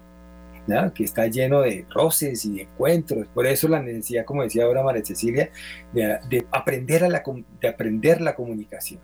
Que 0.93 1.03
está 1.03 1.27
lleno 1.27 1.61
de 1.61 1.85
roces 1.89 2.45
y 2.45 2.55
de 2.55 2.61
encuentros. 2.63 3.27
Por 3.33 3.45
eso 3.47 3.67
la 3.67 3.81
necesidad, 3.81 4.25
como 4.25 4.43
decía 4.43 4.65
ahora 4.65 4.83
María 4.83 5.03
Cecilia, 5.03 5.49
de, 5.93 6.45
aprender, 6.51 7.03
a 7.03 7.09
la, 7.09 7.23
de 7.59 7.67
aprender 7.67 8.21
la 8.21 8.35
comunicación. 8.35 8.99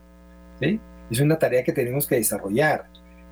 Es 0.61 1.19
una 1.19 1.37
tarea 1.37 1.63
que 1.63 1.73
tenemos 1.73 2.07
que 2.07 2.15
desarrollar. 2.15 2.85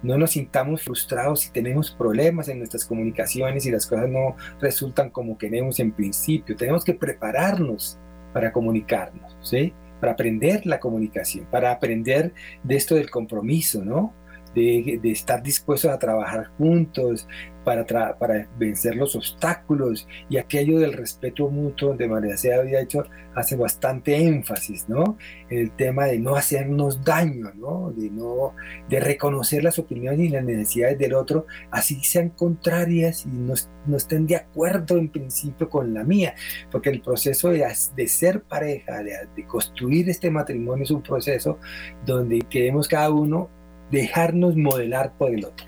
No 0.04 0.18
nos 0.18 0.32
sintamos 0.32 0.84
frustrados 0.84 1.42
si 1.42 1.52
tenemos 1.52 1.92
problemas 1.92 2.48
en 2.48 2.60
nuestras 2.60 2.86
comunicaciones 2.86 3.66
y 3.66 3.72
las 3.72 3.88
cosas 3.88 4.08
no 4.08 4.36
resultan 4.60 5.10
como 5.10 5.38
queremos 5.38 5.80
en 5.80 5.92
principio. 5.92 6.56
Tenemos 6.56 6.84
que 6.84 6.94
prepararnos 6.94 7.98
para 8.34 8.52
comunicarnos, 8.52 9.36
¿sí? 9.42 9.74
para 10.00 10.14
aprender 10.14 10.66
la 10.66 10.80
comunicación, 10.80 11.48
para 11.50 11.72
aprender 11.72 12.34
de 12.64 12.76
esto 12.76 12.96
del 12.96 13.10
compromiso, 13.10 13.84
¿no? 13.84 14.14
De, 14.56 15.00
de, 15.02 15.12
estar 15.12 15.44
dispuestos 15.44 15.92
a 15.92 16.00
trabajar 16.00 16.48
juntos, 16.58 17.28
para, 17.66 18.18
para 18.18 18.48
vencer 18.58 18.96
los 18.96 19.16
obstáculos 19.16 20.08
y 20.30 20.38
aquello 20.38 20.80
del 20.80 20.94
respeto 20.94 21.50
mutuo, 21.50 21.90
donde 21.90 22.08
María 22.08 22.38
se 22.38 22.54
había 22.54 22.80
hecho, 22.80 23.04
hace 23.34 23.58
bastante 23.58 24.16
énfasis, 24.16 24.88
¿no? 24.88 25.18
En 25.50 25.58
el 25.58 25.72
tema 25.72 26.06
de 26.06 26.20
no 26.20 26.36
hacernos 26.36 27.04
daño, 27.04 27.52
¿no? 27.56 27.92
De, 27.92 28.10
no, 28.10 28.54
de 28.88 29.00
reconocer 29.02 29.64
las 29.64 29.78
opiniones 29.80 30.20
y 30.20 30.30
las 30.30 30.46
necesidades 30.46 30.98
del 30.98 31.16
otro, 31.16 31.48
así 31.72 32.02
sean 32.04 32.30
contrarias 32.30 33.26
y 33.26 33.30
no, 33.30 33.56
no 33.88 33.98
estén 33.98 34.26
de 34.28 34.38
acuerdo 34.38 34.98
en 34.98 35.10
principio 35.10 35.68
con 35.68 35.94
la 35.94 36.04
mía, 36.04 36.36
porque 36.72 36.92
el 36.92 37.02
proceso 37.02 37.50
de, 37.50 37.66
de 37.96 38.08
ser 38.08 38.44
pareja, 38.44 39.04
de, 39.04 39.14
de 39.36 39.46
construir 39.48 40.10
este 40.10 40.30
matrimonio 40.30 40.84
es 40.84 40.92
un 40.92 41.02
proceso 41.02 41.60
donde 42.06 42.40
queremos 42.50 42.88
cada 42.88 43.10
uno 43.10 43.50
dejarnos 43.92 44.56
modelar 44.56 45.14
por 45.18 45.34
el 45.34 45.46
otro. 45.46 45.68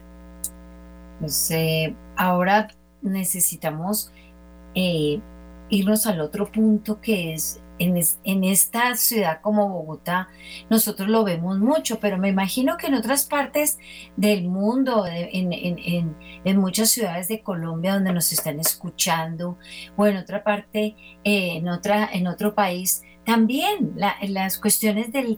Pues 1.19 1.51
ahora 2.15 2.67
necesitamos 3.01 4.11
eh, 4.75 5.19
irnos 5.69 6.05
al 6.05 6.21
otro 6.21 6.51
punto 6.51 7.01
que 7.01 7.33
es 7.33 7.61
en, 7.79 8.43
esta 8.43 8.95
ciudad 8.95 9.39
como 9.41 9.69
Bogotá, 9.69 10.29
nosotros 10.69 11.09
lo 11.09 11.23
vemos 11.23 11.59
mucho, 11.59 11.99
pero 11.99 12.17
me 12.17 12.29
imagino 12.29 12.77
que 12.77 12.87
en 12.87 12.95
otras 12.95 13.25
partes 13.25 13.77
del 14.15 14.47
mundo, 14.47 15.05
en, 15.07 16.15
muchas 16.59 16.89
ciudades 16.89 17.27
de 17.27 17.41
Colombia 17.41 17.93
donde 17.93 18.13
nos 18.13 18.31
están 18.31 18.59
escuchando, 18.59 19.57
o 19.95 20.07
en 20.07 20.17
otra 20.17 20.43
parte, 20.43 20.95
eh, 21.23 21.57
en, 21.57 21.67
otra, 21.69 22.09
en 22.11 22.27
otro 22.27 22.55
país, 22.55 23.03
también 23.27 23.93
las 23.95 24.57
cuestiones 24.57 25.11
del, 25.11 25.37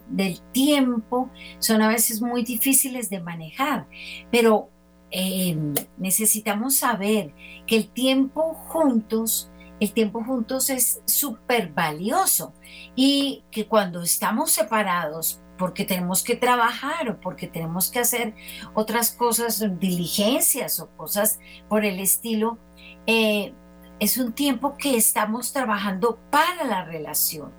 tiempo 0.54 1.30
son 1.58 1.82
a 1.82 1.90
veces 1.90 2.22
muy 2.22 2.44
difíciles 2.44 3.10
de 3.10 3.20
manejar, 3.20 3.88
pero 4.32 4.70
Em, 5.12 5.74
necesitamos 5.98 6.78
saber 6.78 7.34
que 7.66 7.76
el 7.76 7.90
tiempo 7.90 8.54
juntos, 8.54 9.52
el 9.80 9.92
tiempo 9.92 10.24
juntos 10.24 10.70
es 10.70 11.02
súper 11.06 11.74
valioso 11.74 12.54
y 12.96 13.44
que 13.50 13.68
cuando 13.68 14.04
estamos 14.04 14.52
separados 14.52 15.42
porque 15.58 15.84
tenemos 15.84 16.24
que 16.24 16.36
trabajar 16.36 17.10
o 17.10 17.20
porque 17.20 17.48
tenemos 17.48 17.90
que 17.90 18.00
hacer 18.00 18.36
otras 18.76 19.12
cosas, 19.12 19.66
diligencias 19.80 20.80
o 20.80 20.90
cosas 20.96 21.40
por 21.68 21.86
el 21.86 22.00
estilo, 22.00 22.60
eh, 23.08 23.54
es 24.00 24.18
un 24.18 24.34
tiempo 24.34 24.76
que 24.78 24.96
estamos 24.96 25.52
trabajando 25.54 26.20
para 26.30 26.64
la 26.64 26.86
relación, 26.86 27.54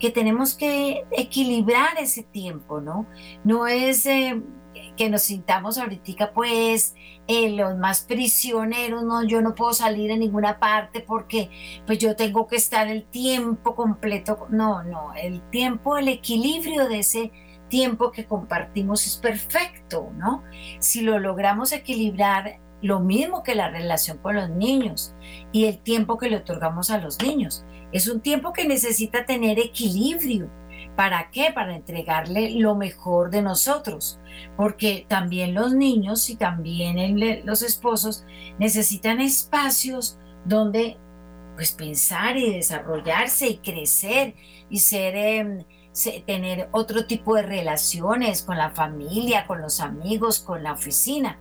que 0.00 0.10
tenemos 0.10 0.54
que 0.54 1.04
equilibrar 1.10 1.98
ese 1.98 2.22
tiempo, 2.22 2.80
¿no? 2.80 3.06
No 3.44 3.66
es... 3.66 4.06
Eh, 4.06 4.42
que 4.96 5.10
nos 5.10 5.22
sintamos 5.22 5.78
ahorita 5.78 6.32
pues 6.32 6.94
eh, 7.26 7.50
los 7.50 7.76
más 7.76 8.02
prisioneros, 8.02 9.02
no, 9.02 9.24
yo 9.24 9.40
no 9.40 9.54
puedo 9.54 9.72
salir 9.72 10.12
a 10.12 10.16
ninguna 10.16 10.58
parte 10.58 11.00
porque 11.00 11.50
pues 11.86 11.98
yo 11.98 12.16
tengo 12.16 12.46
que 12.46 12.56
estar 12.56 12.88
el 12.88 13.04
tiempo 13.04 13.74
completo, 13.74 14.46
no, 14.50 14.82
no, 14.82 15.12
el 15.14 15.42
tiempo, 15.50 15.96
el 15.96 16.08
equilibrio 16.08 16.88
de 16.88 17.00
ese 17.00 17.32
tiempo 17.68 18.12
que 18.12 18.26
compartimos 18.26 19.06
es 19.06 19.16
perfecto, 19.16 20.12
¿no? 20.16 20.44
Si 20.78 21.00
lo 21.00 21.18
logramos 21.18 21.72
equilibrar, 21.72 22.60
lo 22.84 23.00
mismo 23.00 23.42
que 23.42 23.54
la 23.54 23.70
relación 23.70 24.18
con 24.18 24.36
los 24.36 24.50
niños 24.50 25.14
y 25.52 25.64
el 25.64 25.78
tiempo 25.78 26.18
que 26.18 26.30
le 26.30 26.36
otorgamos 26.36 26.90
a 26.90 26.98
los 26.98 27.20
niños, 27.22 27.64
es 27.92 28.08
un 28.08 28.20
tiempo 28.20 28.52
que 28.52 28.66
necesita 28.66 29.24
tener 29.24 29.58
equilibrio 29.58 30.50
¿Para 30.96 31.30
qué? 31.30 31.50
Para 31.52 31.74
entregarle 31.74 32.50
lo 32.50 32.76
mejor 32.76 33.30
de 33.30 33.42
nosotros, 33.42 34.20
porque 34.56 35.06
también 35.08 35.52
los 35.52 35.74
niños 35.74 36.30
y 36.30 36.36
también 36.36 37.44
los 37.44 37.62
esposos 37.62 38.24
necesitan 38.58 39.20
espacios 39.20 40.18
donde 40.44 40.96
pues 41.56 41.72
pensar 41.72 42.36
y 42.36 42.52
desarrollarse 42.52 43.48
y 43.48 43.56
crecer 43.58 44.34
y 44.68 44.78
ser 44.78 45.16
em, 45.16 45.64
tener 46.26 46.68
otro 46.72 47.06
tipo 47.06 47.36
de 47.36 47.42
relaciones 47.42 48.42
con 48.42 48.58
la 48.58 48.70
familia, 48.70 49.46
con 49.46 49.60
los 49.60 49.80
amigos, 49.80 50.40
con 50.40 50.62
la 50.62 50.72
oficina. 50.72 51.40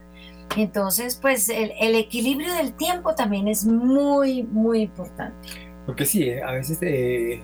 Entonces, 0.57 1.17
pues 1.21 1.49
el, 1.49 1.95
equilibrio 1.95 2.53
del 2.53 2.73
tiempo 2.73 3.15
también 3.15 3.47
es 3.47 3.65
muy, 3.65 4.43
muy 4.43 4.81
importante. 4.81 5.35
Porque 5.85 6.05
sí, 6.05 6.23
eh, 6.23 6.41
a 6.41 6.53
veces 6.53 6.77
eh, 6.81 7.41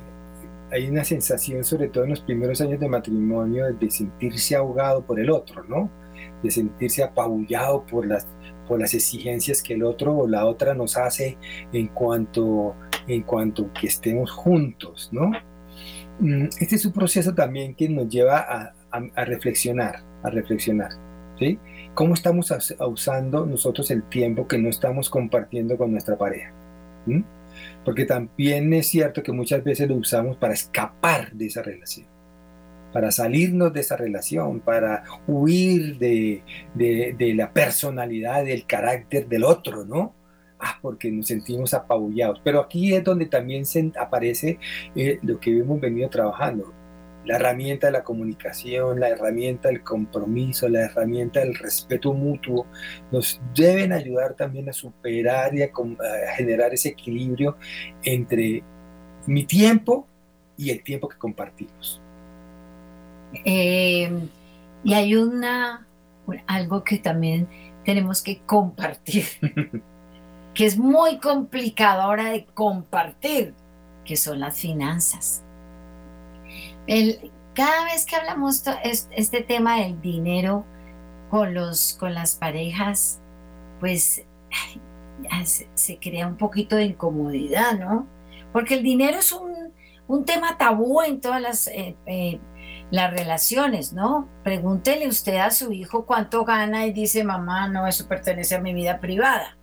hay 0.71 0.87
una 0.87 1.03
sensación, 1.03 1.63
sobre 1.63 1.87
todo 1.89 2.03
en 2.03 2.11
los 2.11 2.21
primeros 2.21 2.61
años 2.61 2.79
de 2.79 2.87
matrimonio, 2.87 3.73
de 3.73 3.89
sentirse 3.89 4.55
ahogado 4.55 5.03
por 5.03 5.19
el 5.19 5.29
otro, 5.29 5.63
¿no? 5.63 5.89
De 6.43 6.51
sentirse 6.51 7.03
apabullado 7.03 7.85
por 7.85 8.05
las, 8.05 8.27
por 8.67 8.79
las 8.79 8.93
exigencias 8.93 9.63
que 9.63 9.73
el 9.73 9.83
otro 9.83 10.15
o 10.15 10.27
la 10.27 10.45
otra 10.45 10.73
nos 10.73 10.95
hace 10.97 11.37
en 11.73 11.87
cuanto, 11.87 12.75
en 13.07 13.23
cuanto 13.23 13.71
que 13.73 13.87
estemos 13.87 14.31
juntos, 14.31 15.09
¿no? 15.11 15.31
mm, 16.19 16.45
este 16.59 16.75
es 16.75 16.85
un 16.85 16.93
proceso 16.93 17.33
también 17.33 17.73
que 17.73 17.89
nos 17.89 18.07
lleva 18.07 18.73
a, 18.91 19.25
reflexionar, 19.25 20.03
a 20.23 20.29
reflexionar, 20.29 20.91
¿sí? 21.39 21.59
¿Cómo 21.93 22.13
estamos 22.13 22.53
usando 22.79 23.45
nosotros 23.45 23.89
el 23.91 24.03
tiempo 24.03 24.47
que 24.47 24.57
no 24.57 24.69
estamos 24.69 25.09
compartiendo 25.09 25.77
con 25.77 25.91
nuestra 25.91 26.17
pareja? 26.17 26.53
¿Mm? 27.05 27.21
Porque 27.83 28.05
también 28.05 28.71
es 28.73 28.87
cierto 28.87 29.23
que 29.23 29.31
muchas 29.31 29.63
veces 29.63 29.89
lo 29.89 29.95
usamos 29.95 30.37
para 30.37 30.53
escapar 30.53 31.31
de 31.31 31.47
esa 31.47 31.63
relación, 31.63 32.07
para 32.93 33.11
salirnos 33.11 33.73
de 33.73 33.79
esa 33.79 33.97
relación, 33.97 34.59
para 34.59 35.03
huir 35.27 35.97
de, 35.97 36.43
de 36.75 37.33
la 37.33 37.51
personalidad, 37.51 38.45
del 38.45 38.65
carácter 38.65 39.27
del 39.27 39.43
otro, 39.43 39.85
¿no? 39.85 40.13
ah, 40.59 40.77
porque 40.81 41.11
nos 41.11 41.27
sentimos 41.27 41.73
apabullados. 41.73 42.41
Pero 42.43 42.59
aquí 42.59 42.93
es 42.93 43.03
donde 43.03 43.25
también 43.25 43.65
se 43.65 43.91
aparece 43.99 44.59
eh, 44.95 45.19
lo 45.23 45.39
que 45.39 45.57
hemos 45.57 45.79
venido 45.79 46.09
trabajando, 46.09 46.73
la 47.29 47.35
herramienta 47.35 47.85
de 47.87 47.93
la 47.93 48.03
comunicación, 48.03 48.99
la 48.99 49.09
herramienta 49.09 49.69
del 49.69 49.83
compromiso, 49.83 50.67
la 50.67 50.85
herramienta 50.85 51.41
del 51.41 51.53
respeto 51.53 52.11
mutuo, 52.11 52.65
nos 53.11 53.39
deben 53.53 53.93
ayudar 53.93 54.33
también 54.33 54.67
a 54.67 54.73
superar 54.73 55.53
y 55.53 55.61
a, 55.61 55.69
generar 56.35 56.73
ese 56.73 56.89
equilibrio 56.89 57.55
entre 58.01 58.63
mi 59.27 59.43
tiempo 59.43 60.07
y 60.57 60.71
el 60.71 60.81
tiempo 60.81 61.07
que 61.07 61.19
compartimos. 61.19 62.01
Em, 63.45 64.27
y 64.83 64.93
hay 64.95 65.15
una 65.15 65.85
algo 66.47 66.83
que 66.83 66.97
también 66.97 67.47
tenemos 67.85 68.23
que 68.23 68.39
compartir 68.39 69.25
que 70.55 70.65
es 70.65 70.79
muy 70.79 71.19
complicado 71.19 72.01
ahora 72.01 72.31
de 72.31 72.45
compartir, 72.55 73.53
que 74.03 74.15
son 74.15 74.39
las 74.39 74.59
finanzas. 74.59 75.43
Cada 77.53 77.85
vez 77.85 78.05
que 78.05 78.15
hablamos 78.15 78.63
este 78.83 79.41
tema 79.41 79.79
del 79.79 80.01
dinero 80.01 80.65
con, 81.29 81.53
las 81.53 82.35
parejas, 82.35 83.21
pues 83.79 84.25
se, 85.75 85.99
crea 85.99 86.27
un 86.27 86.37
poquito 86.37 86.75
de 86.75 86.85
incomodidad, 86.85 87.77
¿no? 87.77 88.07
Porque 88.51 88.75
el 88.75 88.83
dinero 88.83 89.19
es 89.19 89.31
un, 89.31 90.25
tema 90.25 90.57
tabú 90.57 91.01
en 91.01 91.21
todas 91.21 91.41
las, 91.41 91.67
eh, 91.67 91.95
eh, 92.07 92.39
las 92.89 93.11
relaciones, 93.11 93.93
¿no? 93.93 94.27
Pregúntele 94.43 95.07
usted 95.07 95.37
a 95.37 95.51
su 95.51 95.71
hijo 95.71 96.05
cuánto 96.05 96.45
gana 96.45 96.87
y 96.87 96.93
dice, 96.93 97.23
mamá, 97.23 97.67
no, 97.67 97.85
eso 97.85 98.07
pertenece 98.07 98.55
a 98.55 98.61
mi 98.61 98.73
vida 98.73 98.99
privada. 98.99 99.55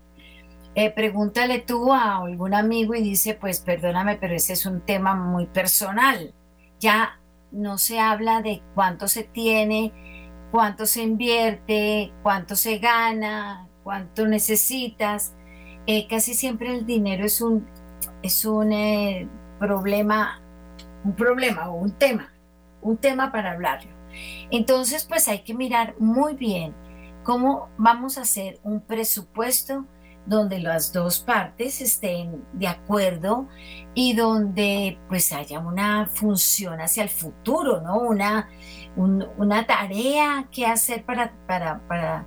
Eh, 0.76 0.90
pregúntale 0.90 1.60
tú 1.60 1.92
a 1.92 2.18
algún 2.18 2.54
amigo 2.54 2.94
y 2.94 3.02
dice, 3.02 3.34
pues 3.34 3.60
perdóname, 3.60 4.16
pero 4.16 4.34
ese 4.34 4.52
es 4.52 4.66
un 4.66 4.82
tema 4.82 5.14
muy 5.14 5.46
personal. 5.46 6.34
Ya 6.86 7.18
no 7.50 7.78
se 7.78 7.98
habla 7.98 8.42
de 8.42 8.62
cuánto 8.76 9.08
se 9.08 9.24
tiene, 9.24 9.92
cuánto 10.52 10.86
se 10.86 11.02
invierte, 11.02 12.12
cuánto 12.22 12.54
se 12.54 12.78
gana, 12.78 13.66
cuánto 13.82 14.28
necesitas. 14.28 15.34
Eh, 15.88 16.06
casi 16.06 16.32
siempre 16.34 16.72
el 16.72 16.86
dinero 16.86 17.26
es 17.26 17.40
un, 17.40 17.66
es 18.22 18.44
un 18.44 18.72
eh, 18.72 19.28
problema, 19.58 20.40
un 21.02 21.16
problema 21.16 21.68
o 21.70 21.74
un 21.74 21.90
tema, 21.90 22.32
un 22.82 22.96
tema 22.98 23.32
para 23.32 23.50
hablarlo. 23.50 23.90
Entonces, 24.52 25.06
pues 25.06 25.26
hay 25.26 25.40
que 25.40 25.54
mirar 25.54 25.96
muy 25.98 26.34
bien 26.34 26.72
cómo 27.24 27.68
vamos 27.78 28.16
a 28.16 28.20
hacer 28.20 28.60
un 28.62 28.80
presupuesto 28.80 29.86
donde 30.26 30.58
las 30.58 30.92
dos 30.92 31.20
partes 31.20 31.80
estén 31.80 32.44
de 32.52 32.66
acuerdo 32.66 33.48
y 33.94 34.14
donde 34.14 34.98
pues 35.08 35.32
haya 35.32 35.60
una 35.60 36.06
función 36.06 36.80
hacia 36.80 37.04
el 37.04 37.08
futuro, 37.08 37.80
¿no? 37.80 38.00
Una, 38.00 38.48
una 38.96 39.66
tarea 39.66 40.48
que 40.50 40.66
hacer 40.66 41.04
para, 41.04 41.32
para, 41.46 41.80
para 41.86 42.26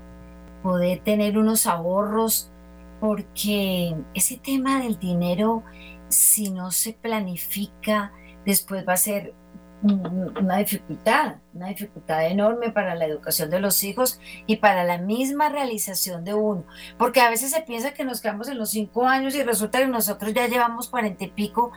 poder 0.63 0.99
tener 1.03 1.37
unos 1.37 1.67
ahorros, 1.67 2.51
porque 2.99 3.95
ese 4.13 4.37
tema 4.37 4.81
del 4.81 4.97
dinero, 4.97 5.63
si 6.07 6.51
no 6.51 6.71
se 6.71 6.93
planifica, 6.93 8.13
después 8.45 8.87
va 8.87 8.93
a 8.93 8.97
ser 8.97 9.33
una 9.81 10.57
dificultad, 10.57 11.35
una 11.53 11.67
dificultad 11.67 12.25
enorme 12.27 12.71
para 12.71 12.95
la 12.95 13.05
educación 13.05 13.49
de 13.49 13.59
los 13.59 13.83
hijos 13.83 14.19
y 14.45 14.57
para 14.57 14.83
la 14.83 14.97
misma 14.97 15.49
realización 15.49 16.23
de 16.23 16.33
uno. 16.33 16.65
Porque 16.97 17.21
a 17.21 17.29
veces 17.29 17.51
se 17.51 17.61
piensa 17.61 17.93
que 17.93 18.03
nos 18.03 18.21
quedamos 18.21 18.49
en 18.49 18.57
los 18.57 18.71
cinco 18.71 19.07
años 19.07 19.35
y 19.35 19.43
resulta 19.43 19.79
que 19.79 19.87
nosotros 19.87 20.33
ya 20.33 20.47
llevamos 20.47 20.89
cuarenta 20.89 21.23
y 21.23 21.29
pico 21.29 21.71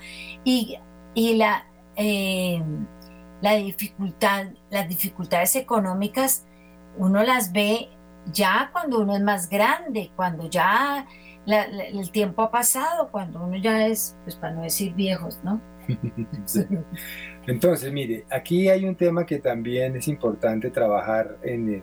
y, 0.44 0.78
y 1.14 1.36
la, 1.36 1.66
eh, 1.96 2.62
la 3.40 3.54
dificultad, 3.54 4.46
las 4.70 4.88
dificultades 4.88 5.54
económicas 5.56 6.46
uno 6.96 7.22
las 7.22 7.52
ve 7.52 7.88
ya 8.32 8.70
cuando 8.72 9.00
uno 9.00 9.16
es 9.16 9.22
más 9.22 9.48
grande, 9.48 10.12
cuando 10.14 10.48
ya 10.48 11.06
el 11.46 12.10
tiempo 12.12 12.42
ha 12.42 12.50
pasado, 12.50 13.10
cuando 13.10 13.42
uno 13.42 13.56
ya 13.56 13.86
es, 13.86 14.16
pues 14.24 14.36
para 14.36 14.54
no 14.54 14.62
decir 14.62 14.94
viejos, 14.94 15.40
¿no? 15.42 15.60
Entonces, 17.46 17.92
mire, 17.92 18.24
aquí 18.30 18.68
hay 18.68 18.84
un 18.84 18.94
tema 18.94 19.26
que 19.26 19.38
también 19.38 19.96
es 19.96 20.08
importante 20.08 20.70
trabajar 20.70 21.38
en 21.42 21.82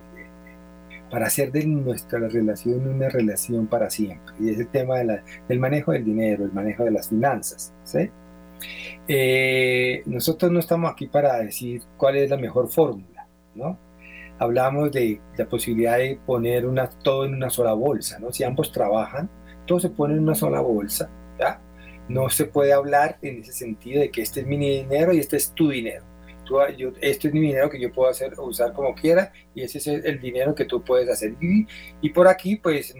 para 1.09 1.27
hacer 1.27 1.51
de 1.51 1.65
nuestra 1.65 2.19
relación 2.27 2.87
una 2.87 3.09
relación 3.09 3.67
para 3.67 3.89
siempre. 3.89 4.33
Y 4.39 4.49
es 4.51 4.59
el 4.59 4.67
tema 4.67 4.97
del 4.97 5.59
manejo 5.59 5.91
del 5.91 6.05
dinero, 6.05 6.45
el 6.45 6.51
manejo 6.51 6.83
de 6.83 6.91
las 6.91 7.09
finanzas. 7.09 7.73
Eh, 9.07 10.03
nosotros 10.05 10.51
no 10.51 10.59
estamos 10.59 10.91
aquí 10.91 11.07
para 11.07 11.39
decir 11.39 11.81
cuál 11.97 12.17
es 12.17 12.29
la 12.29 12.37
mejor 12.37 12.69
fórmula, 12.69 13.27
¿no? 13.55 13.77
Hablamos 14.37 14.91
de 14.91 15.19
la 15.37 15.45
posibilidad 15.47 15.97
de 15.97 16.19
poner 16.25 16.65
todo 17.03 17.25
en 17.25 17.33
una 17.35 17.49
sola 17.49 17.73
bolsa, 17.73 18.19
¿no? 18.19 18.31
Si 18.31 18.43
ambos 18.43 18.71
trabajan, 18.71 19.29
todo 19.65 19.79
se 19.79 19.89
pone 19.89 20.13
en 20.13 20.21
una 20.21 20.35
sola 20.35 20.61
bolsa, 20.61 21.09
¿ya? 21.39 21.59
No 22.09 22.29
se 22.29 22.45
puede 22.45 22.73
hablar 22.73 23.17
en 23.21 23.41
ese 23.41 23.53
sentido 23.53 24.01
de 24.01 24.11
que 24.11 24.21
este 24.21 24.41
es 24.41 24.47
mi 24.47 24.57
dinero 24.57 25.13
y 25.13 25.19
este 25.19 25.37
es 25.37 25.53
tu 25.53 25.69
dinero. 25.69 26.03
Tú, 26.43 26.57
yo, 26.75 26.91
este 26.99 27.27
es 27.27 27.33
mi 27.33 27.41
dinero 27.41 27.69
que 27.69 27.79
yo 27.79 27.93
puedo 27.93 28.09
hacer 28.09 28.33
usar 28.39 28.73
como 28.73 28.95
quiera 28.95 29.31
y 29.53 29.61
ese 29.61 29.77
es 29.77 29.87
el, 29.87 30.19
dinero 30.19 30.55
que 30.55 30.65
tú 30.65 30.83
puedes 30.83 31.07
hacer. 31.07 31.35
Y, 32.01 32.09
por 32.09 32.27
aquí, 32.27 32.55
pues, 32.55 32.95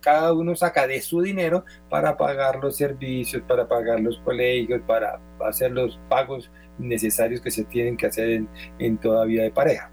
cada 0.00 0.32
uno 0.32 0.56
saca 0.56 0.86
de 0.86 1.00
su 1.02 1.20
dinero 1.20 1.64
para 1.90 2.16
pagar 2.16 2.56
los 2.56 2.76
servicios, 2.76 3.42
para 3.46 3.68
pagar 3.68 4.00
los 4.00 4.18
colegios, 4.20 4.80
para 4.86 5.20
hacer 5.46 5.72
los 5.72 6.00
pagos 6.08 6.50
necesarios 6.78 7.42
que 7.42 7.50
se 7.50 7.64
tienen 7.64 7.98
que 7.98 8.06
hacer 8.06 8.30
en, 8.30 8.48
en 8.78 8.96
toda 8.96 9.26
vida 9.26 9.42
de 9.42 9.50
pareja. 9.50 9.92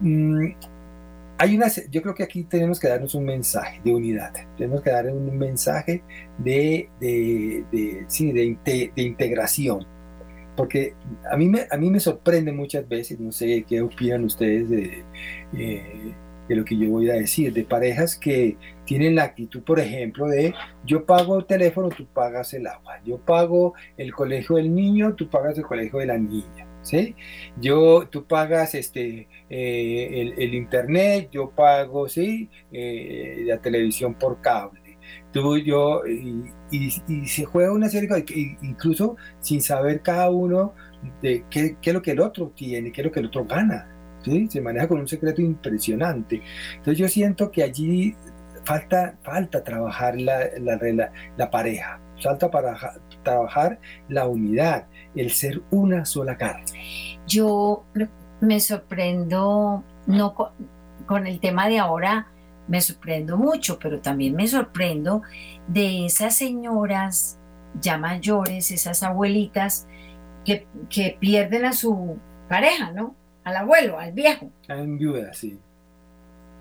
Mm, 0.00 0.52
hay 1.38 1.56
una, 1.56 1.66
yo 1.90 2.02
creo 2.02 2.14
que 2.14 2.22
aquí 2.22 2.44
tenemos 2.44 2.80
que 2.80 2.88
darnos 2.88 3.14
un 3.14 3.24
mensaje 3.24 3.80
de 3.84 3.94
unidad, 3.94 4.32
tenemos 4.56 4.80
que 4.82 4.90
dar 4.90 5.06
un 5.06 5.36
mensaje 5.36 6.02
de, 6.38 6.88
sí, 8.08 8.32
de, 8.32 8.92
integración, 8.96 9.86
porque 10.56 10.94
a 11.30 11.36
mí, 11.36 11.48
me, 11.48 11.66
a 11.70 11.76
mí 11.76 11.90
me 11.90 12.00
sorprende 12.00 12.52
muchas 12.52 12.88
veces, 12.88 13.20
no 13.20 13.32
sé 13.32 13.64
qué 13.68 13.82
opinan 13.82 14.24
ustedes 14.24 14.70
de, 14.70 15.04
eh, 15.58 16.14
de 16.48 16.56
lo 16.56 16.64
que 16.64 16.78
yo 16.78 16.88
voy 16.90 17.10
a 17.10 17.14
decir, 17.14 17.52
de 17.52 17.64
parejas 17.64 18.16
que 18.16 18.56
tienen 18.86 19.16
la 19.16 19.24
actitud, 19.24 19.62
por 19.62 19.78
ejemplo, 19.78 20.28
de 20.28 20.54
yo 20.84 21.04
pago 21.04 21.38
el 21.38 21.44
teléfono, 21.44 21.90
tú 21.90 22.06
pagas 22.06 22.54
el 22.54 22.66
agua, 22.66 23.00
yo 23.04 23.18
pago 23.18 23.74
el 23.98 24.14
colegio 24.14 24.56
del 24.56 24.74
niño, 24.74 25.14
tú 25.14 25.28
pagas 25.28 25.58
el 25.58 25.64
colegio 25.64 25.98
de 25.98 26.06
la 26.06 26.18
niña. 26.18 26.65
¿Sí? 26.86 27.16
Yo, 27.60 28.08
tú 28.08 28.26
pagas 28.26 28.74
este, 28.74 29.28
eh, 29.50 30.32
el, 30.38 30.54
internet, 30.54 31.28
yo 31.32 31.50
pago, 31.50 32.08
¿sí? 32.08 32.48
Eh, 32.72 33.42
la 33.46 33.58
televisión 33.58 34.14
por 34.14 34.40
cable. 34.40 34.98
Tú, 35.32 35.58
yo, 35.58 36.02
y, 36.70 37.26
se 37.26 37.44
juega 37.44 37.72
una 37.72 37.88
serie, 37.88 38.08
incluso 38.62 39.16
sin 39.40 39.60
saber 39.60 40.00
cada 40.02 40.30
uno 40.30 40.74
de 41.22 41.44
qué, 41.50 41.76
qué, 41.82 41.90
es 41.90 41.94
lo 41.94 42.02
que 42.02 42.12
el 42.12 42.20
otro 42.20 42.52
tiene, 42.56 42.92
qué 42.92 43.00
es 43.02 43.04
lo 43.06 43.12
que 43.12 43.20
el 43.20 43.26
otro 43.26 43.44
gana. 43.44 43.88
¿sí? 44.24 44.48
Se 44.48 44.60
maneja 44.60 44.88
con 44.88 45.00
un 45.00 45.08
secreto 45.08 45.42
impresionante. 45.42 46.42
Entonces 46.76 46.98
yo 46.98 47.08
siento 47.08 47.50
que 47.50 47.62
allí 47.62 48.14
falta, 48.64 49.18
falta 49.22 49.62
trabajar 49.62 50.20
la, 50.20 50.48
la 51.36 51.50
pareja, 51.50 52.00
falta 52.22 52.50
para 52.50 52.76
trabajar 53.22 53.78
la 54.08 54.26
unidad, 54.26 54.86
el 55.14 55.30
ser 55.30 55.62
una 55.70 56.04
sola 56.04 56.36
carne. 56.36 56.64
Yo 57.26 57.84
me 58.40 58.60
sorprendo, 58.60 59.82
no 60.06 60.34
con, 61.06 61.26
el 61.26 61.40
tema 61.40 61.68
de 61.68 61.78
ahora, 61.78 62.28
me 62.68 62.80
sorprendo 62.80 63.36
mucho, 63.36 63.78
pero 63.78 64.00
también 64.00 64.34
me 64.34 64.46
sorprendo 64.46 65.22
de 65.68 66.06
esas 66.06 66.36
señoras 66.36 67.38
ya 67.80 67.98
mayores, 67.98 68.70
esas 68.70 69.02
abuelitas 69.02 69.86
que, 70.44 70.66
que 70.88 71.16
pierden 71.20 71.64
a 71.64 71.72
su 71.72 72.18
pareja, 72.48 72.92
¿no? 72.92 73.14
Al 73.44 73.56
abuelo, 73.56 73.98
al 73.98 74.12
viejo. 74.12 74.50
En 74.68 74.98
viuda, 74.98 75.32
sí. 75.32 75.58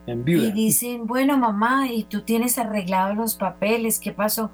En 0.06 0.24
viuda. 0.24 0.48
Y 0.48 0.52
dicen, 0.52 1.08
bueno, 1.08 1.38
mamá, 1.38 1.88
y 1.92 2.04
tú 2.04 2.22
tienes 2.22 2.60
arreglados 2.60 3.16
los 3.16 3.36
papeles, 3.36 4.00
¿qué 4.00 4.12
pasó? 4.12 4.52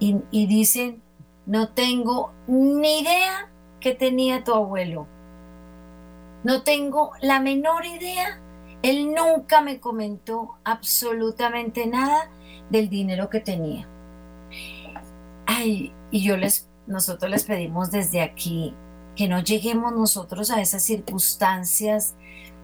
Y, 0.00 0.46
dicen, 0.46 1.02
no 1.46 1.70
tengo 1.70 2.32
ni 2.46 3.00
idea 3.00 3.50
qué 3.80 3.94
tenía 3.94 4.44
tu 4.44 4.54
abuelo. 4.54 5.06
No 6.44 6.62
tengo 6.62 7.12
la 7.20 7.40
menor 7.40 7.84
idea. 7.84 8.40
Él 8.82 9.12
nunca 9.12 9.60
me 9.60 9.80
comentó 9.80 10.56
absolutamente 10.62 11.86
nada 11.86 12.30
del 12.70 12.88
dinero 12.88 13.28
que 13.28 13.40
tenía. 13.40 13.88
Ay, 15.46 15.92
y 16.10 16.22
yo 16.22 16.36
les, 16.36 16.68
nosotros 16.86 17.30
les 17.30 17.44
pedimos 17.44 17.90
desde 17.90 18.20
aquí 18.22 18.74
que 19.16 19.26
no 19.26 19.40
lleguemos 19.40 19.92
nosotros 19.92 20.52
a 20.52 20.60
esas 20.60 20.84
circunstancias 20.84 22.14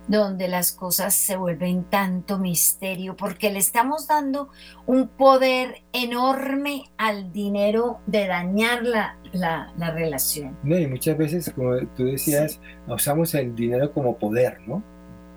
donde 0.08 0.48
las 0.48 0.72
cosas 0.72 1.14
se 1.14 1.36
vuelven 1.36 1.84
tanto 1.84 2.38
misterio, 2.38 3.16
porque 3.16 3.50
le 3.50 3.58
estamos 3.58 4.06
dando 4.06 4.50
un 4.86 5.08
poder 5.08 5.82
enorme 5.92 6.84
al 6.98 7.32
dinero 7.32 8.00
de 8.06 8.26
dañar 8.26 8.82
la, 8.84 9.18
la, 9.32 9.90
relación. 9.92 10.56
No, 10.62 10.78
y 10.78 10.86
muchas 10.86 11.16
veces, 11.16 11.52
como 11.54 11.76
tú 11.96 12.04
decías, 12.04 12.60
usamos 12.86 13.34
el 13.34 13.54
dinero 13.54 13.92
como 13.92 14.18
poder, 14.18 14.60
¿no? 14.66 14.82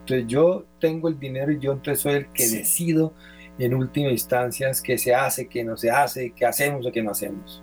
Entonces 0.01 0.27
yo 0.27 0.65
tengo 0.80 1.10
el 1.10 1.19
dinero 1.19 1.51
y 1.51 1.60
yo 1.60 1.73
entonces 1.73 2.01
soy 2.01 2.13
el 2.13 2.27
que 2.32 2.47
decido 2.47 3.13
en 3.60 3.73
última 3.73 4.10
instancia 4.10 4.71
qué 4.84 4.97
se 4.97 5.13
hace, 5.13 5.47
qué 5.47 5.63
no 5.63 5.75
se 5.75 5.89
hace, 5.89 6.32
qué 6.32 6.45
hacemos 6.45 6.86
o 6.86 6.91
qué 6.91 7.01
no 7.01 7.12
hacemos. 7.12 7.62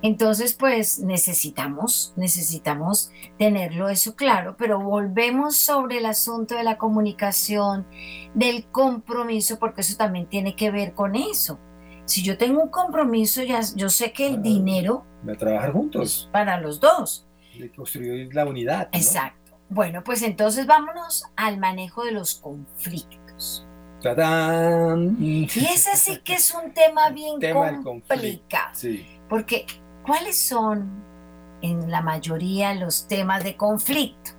Entonces, 0.00 0.54
pues 0.54 1.00
necesitamos, 1.00 2.12
necesitamos 2.16 3.10
tenerlo 3.36 3.88
eso 3.88 4.14
claro, 4.14 4.56
pero 4.56 4.78
volvemos 4.80 5.56
sobre 5.56 5.98
el 5.98 6.06
asunto 6.06 6.54
de 6.54 6.62
la 6.62 6.78
comunicación, 6.78 7.86
del 8.34 8.66
compromiso, 8.66 9.58
porque 9.58 9.80
eso 9.80 9.96
también 9.96 10.28
tiene 10.28 10.54
que 10.54 10.70
ver 10.70 10.94
con 10.94 11.16
eso. 11.16 11.58
Si 12.04 12.22
yo 12.22 12.38
tengo 12.38 12.62
un 12.62 12.70
compromiso, 12.70 13.42
ya 13.42 13.60
yo 13.74 13.90
sé 13.90 14.12
que 14.12 14.28
el 14.28 14.40
dinero 14.40 15.04
va 15.28 15.32
a 15.32 15.36
trabajar 15.36 15.72
juntos 15.72 16.28
para 16.32 16.60
los 16.60 16.80
dos. 16.80 17.26
De 17.58 17.70
construir 17.70 18.32
la 18.34 18.46
unidad. 18.46 18.88
Exacto. 18.92 19.58
Bueno, 19.68 20.02
pues 20.04 20.22
entonces 20.22 20.66
vámonos 20.66 21.24
al 21.36 21.58
manejo 21.58 22.04
de 22.04 22.12
los 22.12 22.36
conflictos. 22.36 23.66
¡Tadán! 24.00 25.16
Y 25.20 25.44
ese 25.44 25.96
sí 25.96 26.20
que 26.24 26.34
es 26.34 26.54
un 26.54 26.72
tema 26.72 27.10
bien 27.14 27.38
complicado. 27.82 28.70
Sí. 28.72 29.04
Porque 29.28 29.66
¿Cuáles 30.08 30.38
son 30.38 30.88
en 31.60 31.90
la 31.90 32.00
mayoría 32.00 32.72
los 32.72 33.06
temas 33.06 33.44
de 33.44 33.58
conflicto? 33.58 34.30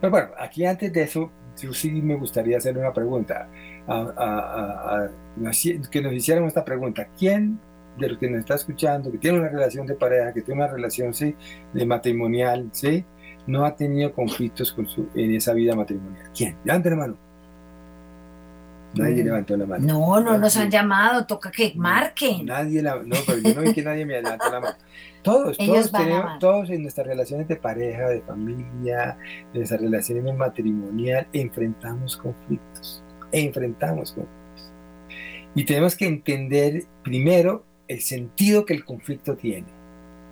Pues 0.00 0.10
bueno, 0.10 0.28
aquí 0.38 0.64
antes 0.64 0.90
de 0.90 1.02
eso, 1.02 1.30
yo 1.60 1.74
sí 1.74 1.90
me 1.90 2.14
gustaría 2.14 2.56
hacer 2.56 2.78
una 2.78 2.94
pregunta, 2.94 3.46
que 5.90 6.00
nos 6.00 6.12
hicieran 6.14 6.44
esta 6.46 6.64
pregunta. 6.64 7.08
¿Quién 7.18 7.60
de 7.98 8.08
los 8.08 8.16
que 8.16 8.30
nos 8.30 8.40
está 8.40 8.54
escuchando, 8.54 9.12
que 9.12 9.18
tiene 9.18 9.38
una 9.40 9.50
relación 9.50 9.86
de 9.86 9.96
pareja, 9.96 10.32
que 10.32 10.40
tiene 10.40 10.62
una 10.64 10.72
relación 10.72 11.12
¿sí? 11.12 11.36
de 11.74 11.84
matrimonial, 11.84 12.70
¿sí? 12.72 13.04
no 13.46 13.66
ha 13.66 13.76
tenido 13.76 14.14
conflictos 14.14 14.72
con 14.72 14.88
su, 14.88 15.10
en 15.14 15.34
esa 15.34 15.52
vida 15.52 15.76
matrimonial? 15.76 16.30
¿Quién? 16.34 16.56
Levante 16.64 16.88
la 16.88 16.96
mano. 16.96 17.31
Nadie 18.94 19.24
levantó 19.24 19.56
la 19.56 19.66
mano. 19.66 19.86
No, 19.86 20.20
no 20.20 20.38
nos 20.38 20.56
han 20.56 20.70
llamado, 20.70 21.26
toca 21.26 21.50
que 21.50 21.72
marquen. 21.74 22.44
Nadie 22.46 22.82
la, 22.82 22.96
no, 22.96 23.16
pero 23.26 23.38
yo 23.38 23.54
no 23.54 23.62
vi 23.62 23.72
que 23.72 23.82
nadie 23.82 24.04
me 24.04 24.20
levantó 24.20 24.50
la 24.50 24.60
mano. 24.60 24.76
Todos, 25.22 25.56
todos 25.56 25.92
tenemos, 25.92 26.38
todos 26.40 26.70
en 26.70 26.82
nuestras 26.82 27.06
relaciones 27.06 27.46
de 27.46 27.56
pareja, 27.56 28.08
de 28.08 28.20
familia, 28.22 29.16
en 29.52 29.54
nuestras 29.54 29.80
relaciones 29.80 30.36
matrimonial, 30.36 31.28
enfrentamos 31.32 32.16
conflictos. 32.16 33.04
Enfrentamos 33.30 34.12
conflictos. 34.12 34.72
Y 35.54 35.64
tenemos 35.64 35.94
que 35.96 36.06
entender 36.06 36.84
primero 37.04 37.64
el 37.86 38.00
sentido 38.00 38.64
que 38.64 38.74
el 38.74 38.84
conflicto 38.84 39.36
tiene, 39.36 39.68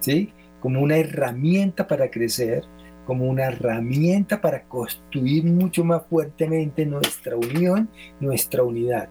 ¿sí? 0.01 0.33
Como 0.61 0.81
una 0.81 0.97
herramienta 0.97 1.87
para 1.87 2.11
crecer, 2.11 2.65
como 3.11 3.25
una 3.25 3.47
herramienta 3.47 4.41
para 4.41 4.63
construir 4.69 5.45
mucho 5.45 5.83
más 5.83 6.07
fuertemente 6.09 6.87
nuestra 6.87 7.35
unión, 7.35 7.91
nuestra 8.21 8.63
unidad. 8.63 9.09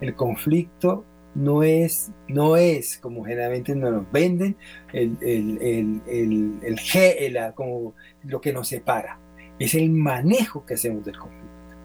El 0.00 0.14
conflicto 0.14 1.04
no 1.34 1.62
es, 1.62 2.10
no 2.26 2.56
es 2.56 2.96
como 2.96 3.22
generalmente 3.22 3.76
nos 3.76 4.10
venden, 4.10 4.56
el, 4.94 5.18
el, 5.20 6.00
el, 6.08 6.58
el, 6.62 7.54
como 7.54 7.92
lo 8.22 8.40
que 8.40 8.50
nos 8.50 8.68
separa, 8.68 9.18
es 9.58 9.74
el 9.74 9.90
manejo 9.90 10.64
que 10.64 10.72
hacemos 10.72 11.04
del 11.04 11.18
conflicto. 11.18 11.76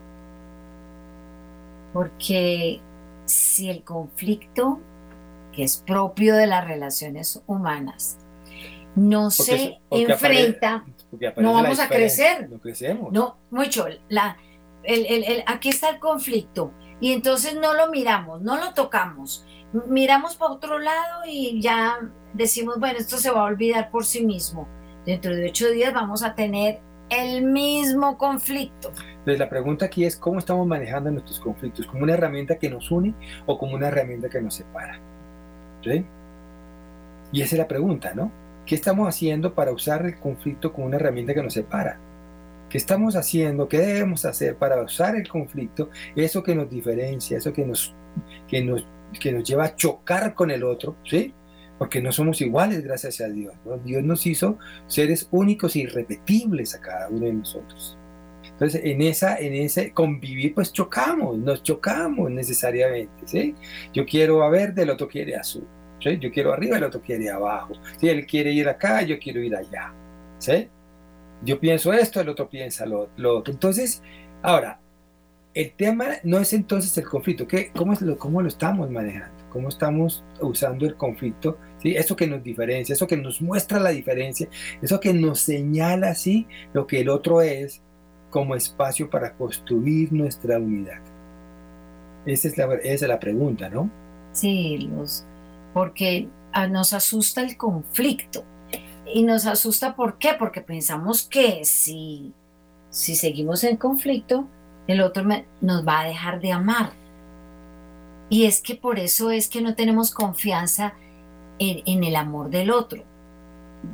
Porque 1.92 2.80
si 3.26 3.70
el 3.70 3.84
conflicto, 3.84 4.80
que 5.52 5.64
es 5.64 5.84
propio 5.86 6.38
de 6.38 6.48
las 6.48 6.66
relaciones 6.66 7.44
humanas, 7.48 8.18
no 8.96 9.30
se 9.30 9.80
enfrenta, 9.92 10.86
no 11.38 11.54
vamos 11.54 11.80
a 11.80 11.88
crecer. 11.88 12.50
No 12.50 12.60
crecemos. 12.60 13.12
No, 13.12 13.38
mucho. 13.50 13.88
La, 14.10 14.38
el, 14.84 15.06
el, 15.06 15.44
aquí 15.48 15.70
está 15.70 15.90
el 15.90 16.00
conflicto. 16.00 16.72
Y 17.02 17.14
entonces 17.14 17.56
no 17.56 17.74
lo 17.74 17.90
miramos, 17.90 18.42
no 18.42 18.58
lo 18.58 18.74
tocamos. 18.74 19.46
Miramos 19.88 20.36
para 20.36 20.54
otro 20.54 20.80
lado 20.80 21.22
y 21.26 21.62
ya 21.62 22.00
decimos, 22.34 22.80
bueno, 22.80 23.00
esto 23.00 23.18
se 23.18 23.32
va 23.32 23.42
a 23.42 23.46
olvidar 23.46 23.90
por 23.90 24.06
sí 24.06 24.26
mismo. 24.26 24.68
Dentro 25.06 25.34
de 25.34 25.50
ocho 25.50 25.70
días 25.70 25.94
vamos 25.94 26.24
a 26.24 26.36
tener 26.36 26.82
el 27.10 27.44
mismo 27.44 28.18
conflicto. 28.18 28.92
Entonces 29.20 29.40
la 29.40 29.50
pregunta 29.50 29.86
aquí 29.86 30.06
es 30.06 30.18
cómo 30.18 30.40
estamos 30.40 30.68
manejando 30.68 31.10
nuestros 31.12 31.40
conflictos, 31.40 31.86
como 31.86 32.04
una 32.04 32.14
herramienta 32.14 32.58
que 32.58 32.70
nos 32.70 32.92
une 32.92 33.14
o 33.46 33.58
como 33.58 33.76
una 33.76 33.88
herramienta 33.88 34.30
que 34.30 34.42
nos 34.42 34.56
separa. 34.56 35.00
¿Sí? 35.84 36.06
Y 37.32 37.42
esa 37.42 37.56
es 37.56 37.60
la 37.60 37.68
pregunta, 37.68 38.14
¿no? 38.14 38.32
¿Qué 38.70 38.76
estamos 38.76 39.10
haciendo 39.10 39.56
para 39.56 39.72
usar 39.72 40.06
el 40.06 40.20
conflicto 40.20 40.72
como 40.72 40.86
una 40.86 40.98
herramienta 40.98 41.34
que 41.34 41.42
nos 41.42 41.56
separa? 41.56 42.00
¿Qué 42.70 42.78
estamos 42.78 43.16
haciendo? 43.16 43.68
¿Qué 43.68 43.80
debemos 43.80 44.26
hacer 44.26 44.58
para 44.58 44.80
usar 44.84 45.16
el 45.16 45.28
conflicto? 45.28 45.90
Eso 46.16 46.44
que 46.44 46.54
nos 46.54 46.70
diferencia, 46.70 47.40
eso 47.40 47.52
que 47.52 47.66
nos, 47.66 47.96
que 48.48 48.64
nos, 48.64 48.86
que 49.20 49.32
nos 49.32 49.44
lleva 49.44 49.64
a 49.64 49.76
chocar 49.76 50.36
con 50.36 50.52
el 50.52 50.64
otro, 50.64 50.98
¿sí? 51.04 51.34
Porque 51.80 52.00
no 52.00 52.12
somos 52.12 52.42
iguales, 52.42 52.84
gracias 52.84 53.22
a 53.22 53.28
Dios. 53.28 53.56
Dios 53.84 54.04
nos 54.04 54.28
hizo 54.28 54.60
seres 54.86 55.28
únicos 55.32 55.76
e 55.76 55.80
irrepetibles 55.80 56.76
a 56.76 56.80
cada 56.80 57.10
uno 57.10 57.26
de 57.26 57.34
nosotros. 57.34 57.98
Entonces, 58.44 58.82
en, 58.84 59.02
esa, 59.02 59.40
en 59.40 59.54
ese 59.56 59.94
convivir, 59.94 60.54
pues 60.54 60.72
chocamos, 60.72 61.40
nos 61.40 61.64
chocamos 61.64 62.30
necesariamente, 62.30 63.26
¿sí? 63.26 63.56
Yo 63.94 64.06
quiero 64.06 64.44
a 64.44 64.50
verde, 64.52 64.84
el 64.84 64.92
otro 64.92 65.08
quiere 65.08 65.36
azul. 65.36 65.68
Yo 66.00 66.32
quiero 66.32 66.54
arriba, 66.54 66.78
el 66.78 66.84
otro 66.84 67.02
quiere 67.02 67.30
abajo. 67.30 67.74
Si 67.98 68.08
él 68.08 68.26
quiere 68.26 68.52
ir 68.52 68.68
acá, 68.68 69.02
yo 69.02 69.20
quiero 69.20 69.42
ir 69.42 69.56
allá. 69.56 69.94
¿Sí? 70.38 70.70
Yo 71.44 71.60
pienso 71.60 71.94
esto, 71.94 72.20
el 72.22 72.30
otro 72.30 72.50
piensa 72.50 72.86
lo, 72.86 73.10
otro. 73.18 73.54
Entonces, 73.54 74.02
ahora, 74.42 74.80
el 75.54 75.72
tema 75.72 76.08
no 76.24 76.38
es 76.38 76.54
entonces 76.54 76.98
el 76.98 77.06
conflicto. 77.06 77.48
¿Qué, 77.48 77.72
cómo, 77.76 77.94
es 77.94 78.02
lo, 78.02 78.18
¿Cómo 78.18 78.42
lo 78.42 78.48
estamos 78.48 78.90
manejando? 78.90 79.44
¿Cómo 79.50 79.70
estamos 79.70 80.24
usando 80.42 80.86
el 80.86 80.96
conflicto? 80.96 81.58
¿Sí? 81.82 81.96
Eso 81.96 82.16
que 82.16 82.28
nos 82.28 82.44
diferencia, 82.44 82.94
eso 82.94 83.08
que 83.08 83.18
nos 83.18 83.42
muestra 83.42 83.80
la 83.80 83.90
diferencia, 83.90 84.48
eso 84.82 85.00
que 85.00 85.14
nos 85.14 85.40
señala 85.40 86.10
así 86.10 86.48
lo 86.74 86.86
que 86.88 87.02
el 87.02 87.10
otro 87.10 87.42
es 87.42 87.82
como 88.30 88.56
espacio 88.56 89.10
para 89.10 89.34
construir 89.34 90.14
nuestra 90.14 90.60
unidad. 90.60 91.02
Esa 92.26 92.48
es 92.48 92.58
la, 92.58 92.74
esa 92.76 93.06
es 93.06 93.10
la 93.10 93.20
pregunta, 93.20 93.70
¿no? 93.70 93.90
Sí, 94.34 94.90
los, 94.92 95.26
porque 95.74 96.30
ah, 96.54 96.68
nos 96.68 96.94
asusta 96.94 97.42
el 97.42 97.58
conflicto. 97.58 98.44
Y 99.06 99.24
nos 99.24 99.46
asusta 99.46 99.96
¿por 99.96 100.18
qué? 100.18 100.36
Porque 100.38 100.62
pensamos 100.62 101.24
que 101.24 101.66
si, 101.66 102.34
si 102.90 103.16
seguimos 103.16 103.64
en 103.64 103.78
conflicto, 103.78 104.48
el 104.88 105.02
otro 105.02 105.24
nos 105.62 105.88
va 105.88 106.02
a 106.02 106.06
dejar 106.06 106.40
de 106.40 106.52
amar. 106.52 106.94
Y 108.30 108.46
es 108.46 108.62
que 108.62 108.76
por 108.76 109.00
eso 109.00 109.32
es 109.32 109.50
que 109.50 109.62
no 109.62 109.74
tenemos 109.74 110.12
confianza 110.12 110.94
en, 111.58 111.82
en 111.86 112.04
el 112.04 112.16
amor 112.16 112.52
del 112.52 112.70
otro. 112.70 113.04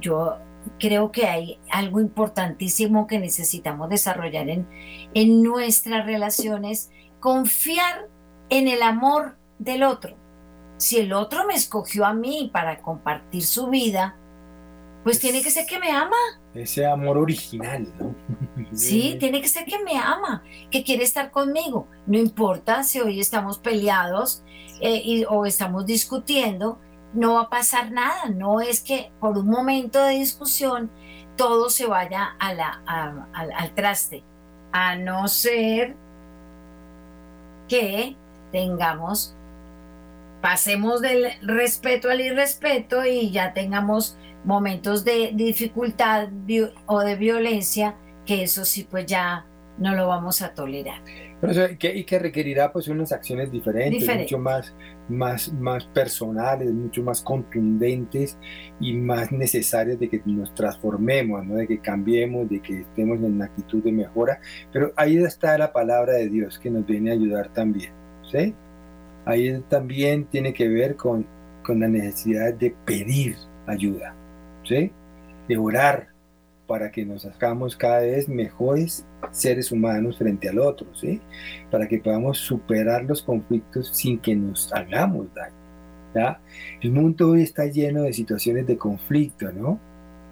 Yo 0.02 0.38
creo 0.80 1.12
que 1.12 1.28
hay 1.28 1.60
algo 1.72 2.02
importantísimo 2.02 3.08
que 3.08 3.20
necesitamos 3.20 3.90
desarrollar 3.90 4.50
en, 4.50 4.68
en 5.14 5.42
nuestras 5.42 6.06
relaciones, 6.06 6.90
confiar 7.22 8.10
en 8.50 8.68
el 8.68 8.82
amor 8.82 9.38
del 9.60 9.84
otro 9.84 10.18
si 10.78 10.98
el 10.98 11.14
otro 11.14 11.46
me 11.46 11.56
escogió 11.56 12.06
a 12.06 12.14
mí 12.14 12.50
para 12.52 12.82
compartir 12.82 13.44
su 13.44 13.68
vida, 13.68 14.16
pues 15.04 15.20
tiene 15.20 15.44
que 15.44 15.52
ser 15.52 15.66
que 15.66 15.80
me 15.80 15.92
ama. 15.92 16.18
Ese 16.54 16.86
amor 16.86 17.18
original, 17.18 17.88
¿no? 18.00 18.16
Sí, 18.74 19.18
tiene 19.20 19.42
que 19.42 19.48
ser 19.48 19.66
que 19.66 19.84
me 19.84 19.98
ama, 19.98 20.44
que 20.72 20.84
quiere 20.84 21.04
estar 21.04 21.32
conmigo. 21.32 21.88
No 22.08 22.18
importa 22.18 22.84
si 22.84 23.00
hoy 23.00 23.20
estamos 23.20 23.60
peleados 23.60 24.44
eh, 24.82 25.26
o 25.30 25.46
estamos 25.46 25.86
discutiendo, 25.86 26.80
no 27.14 27.36
va 27.36 27.42
a 27.42 27.50
pasar 27.50 27.92
nada. 27.92 28.30
No 28.30 28.62
es 28.62 28.82
que 28.82 29.12
por 29.20 29.38
un 29.38 29.48
momento 29.48 30.04
de 30.04 30.16
discusión 30.16 30.90
todo 31.38 31.70
se 31.70 31.86
vaya 31.86 32.36
a 32.40 32.54
la, 32.54 32.82
al 33.34 33.76
traste, 33.76 34.24
a 34.72 34.96
no 34.96 35.28
ser 35.28 35.96
que 37.68 38.16
tengamos 38.52 39.36
pasemos 40.46 41.02
del 41.02 41.26
respeto 41.42 42.12
al 42.12 42.22
irrespeto 42.22 43.04
y 43.04 43.32
ya 43.32 43.52
tengamos 43.52 44.16
momentos 44.44 45.04
de 45.04 45.32
dificultad 45.34 46.30
o 46.86 47.00
de 47.00 47.16
violencia, 47.16 47.96
que 48.28 48.44
eso 48.44 48.64
sí 48.64 48.88
pues 48.88 49.08
ya 49.08 49.48
no 49.80 49.96
lo 49.96 50.08
vamos 50.08 50.44
a 50.44 50.54
tolerar. 50.54 51.02
y 51.82 52.04
que 52.04 52.20
requerirá 52.20 52.72
pues 52.72 52.88
unas 52.90 53.12
acciones 53.12 53.52
diferentes, 53.52 54.08
mucho 54.08 54.38
más, 54.38 54.76
más, 55.10 55.52
más 55.54 55.86
personales, 55.86 56.72
mucho 56.72 57.02
más 57.02 57.24
contundentes 57.24 58.38
y 58.80 58.94
más 58.94 59.32
necesarias 59.32 60.00
de 60.00 60.10
que 60.10 60.22
nos 60.28 60.54
transformemos, 60.54 61.44
¿no? 61.44 61.56
de 61.56 61.66
que 61.66 61.80
cambiemos, 61.80 62.48
de 62.52 62.62
que 62.62 62.82
estemos 62.82 63.18
en 63.18 63.34
una 63.34 63.46
actitud 63.46 63.84
de 63.84 63.92
mejora. 63.92 64.40
Pero 64.72 64.94
ahí 64.96 65.18
está 65.18 65.58
la 65.58 65.74
palabra 65.74 66.14
de 66.14 66.30
Dios 66.30 66.60
que 66.60 66.70
nos 66.70 66.86
viene 66.86 67.10
a 67.10 67.14
ayudar 67.14 67.52
también. 67.52 67.92
¿sí? 68.32 68.54
Ahí 69.26 69.62
también 69.70 70.26
tiene 70.26 70.54
que 70.54 70.68
ver 70.68 70.96
con, 70.96 71.26
con 71.64 71.80
la 71.80 71.88
necesidad 71.88 72.54
de 72.54 72.76
pedir 72.86 73.36
ayuda, 73.68 74.16
¿sí? 74.64 74.92
de 75.48 75.58
orar 75.58 76.08
para 76.68 76.92
que 76.92 77.06
nos 77.06 77.26
hagamos 77.26 77.76
cada 77.76 78.00
vez 78.00 78.28
mejores 78.28 79.06
seres 79.32 79.72
humanos 79.72 80.18
frente 80.18 80.50
al 80.50 80.60
otro, 80.60 80.88
¿sí? 80.96 81.22
Para 81.70 81.88
que 81.88 82.00
podamos 82.00 82.40
superar 82.40 83.04
los 83.04 83.22
conflictos 83.22 83.90
sin 83.94 84.18
que 84.20 84.36
nos 84.36 84.74
hagamos 84.74 85.32
daño, 85.34 85.56
¿ya? 86.16 86.40
El 86.82 86.92
mundo 86.92 87.30
hoy 87.32 87.44
está 87.44 87.66
lleno 87.68 88.04
de 88.04 88.14
situaciones 88.14 88.66
de 88.66 88.78
conflicto, 88.78 89.52
¿no? 89.52 89.80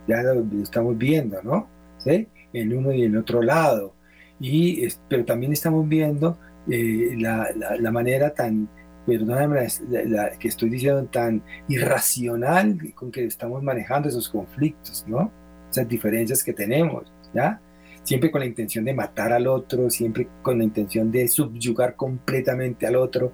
Ya 0.08 0.24
lo, 0.24 0.44
estamos 0.62 0.98
viendo, 0.98 1.42
¿no? 1.44 1.68
¿Sí? 2.00 2.28
En 2.52 2.76
uno 2.76 2.92
y 2.92 3.04
en 3.04 3.16
otro 3.16 3.42
lado. 3.42 3.94
Y, 4.40 4.88
pero 5.08 5.24
también 5.26 5.54
estamos 5.54 5.88
viendo 5.88 6.38
eh, 6.70 7.16
la, 7.18 7.50
la, 7.80 7.92
manera 7.92 8.34
tan, 8.34 8.68
perdóname 9.06 9.68
la, 9.90 10.32
que 10.32 10.48
estoy 10.48 10.70
diciendo, 10.70 11.06
tan 11.06 11.42
irracional 11.68 12.78
con 12.96 13.12
que 13.12 13.26
estamos 13.26 13.62
manejando 13.64 14.10
esos 14.10 14.30
conflictos, 14.30 15.06
¿no? 15.08 15.32
Esas 15.72 15.88
diferencias 15.88 16.44
que 16.44 16.54
tenemos, 16.54 17.12
¿ya? 17.34 17.60
siempre 18.04 18.30
con 18.30 18.42
la 18.42 18.46
intención 18.46 18.86
de 18.86 18.94
matar 18.94 19.32
al 19.32 19.48
otro, 19.48 19.90
siempre 19.90 20.28
con 20.42 20.58
la 20.58 20.64
intención 20.64 21.12
de 21.12 21.28
subyugar 21.28 21.96
completamente 21.96 22.86
al 22.86 22.96
otro 22.96 23.32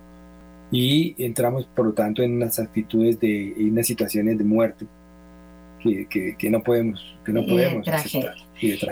y 0.72 1.16
entramos 1.18 1.66
por 1.76 1.88
lo 1.88 1.94
tanto 1.94 2.22
en 2.22 2.34
unas 2.34 2.60
actitudes 2.60 3.20
de 3.20 3.54
en 3.54 3.72
unas 3.72 3.88
situaciones 3.88 4.38
de 4.38 4.44
muerte 4.44 4.86
que, 5.80 6.36
que, 6.38 6.50
no 6.50 6.62
podemos 6.62 7.18
que 7.26 7.32
no 7.32 7.46
podemos 7.46 7.88
aceptar, 7.88 8.36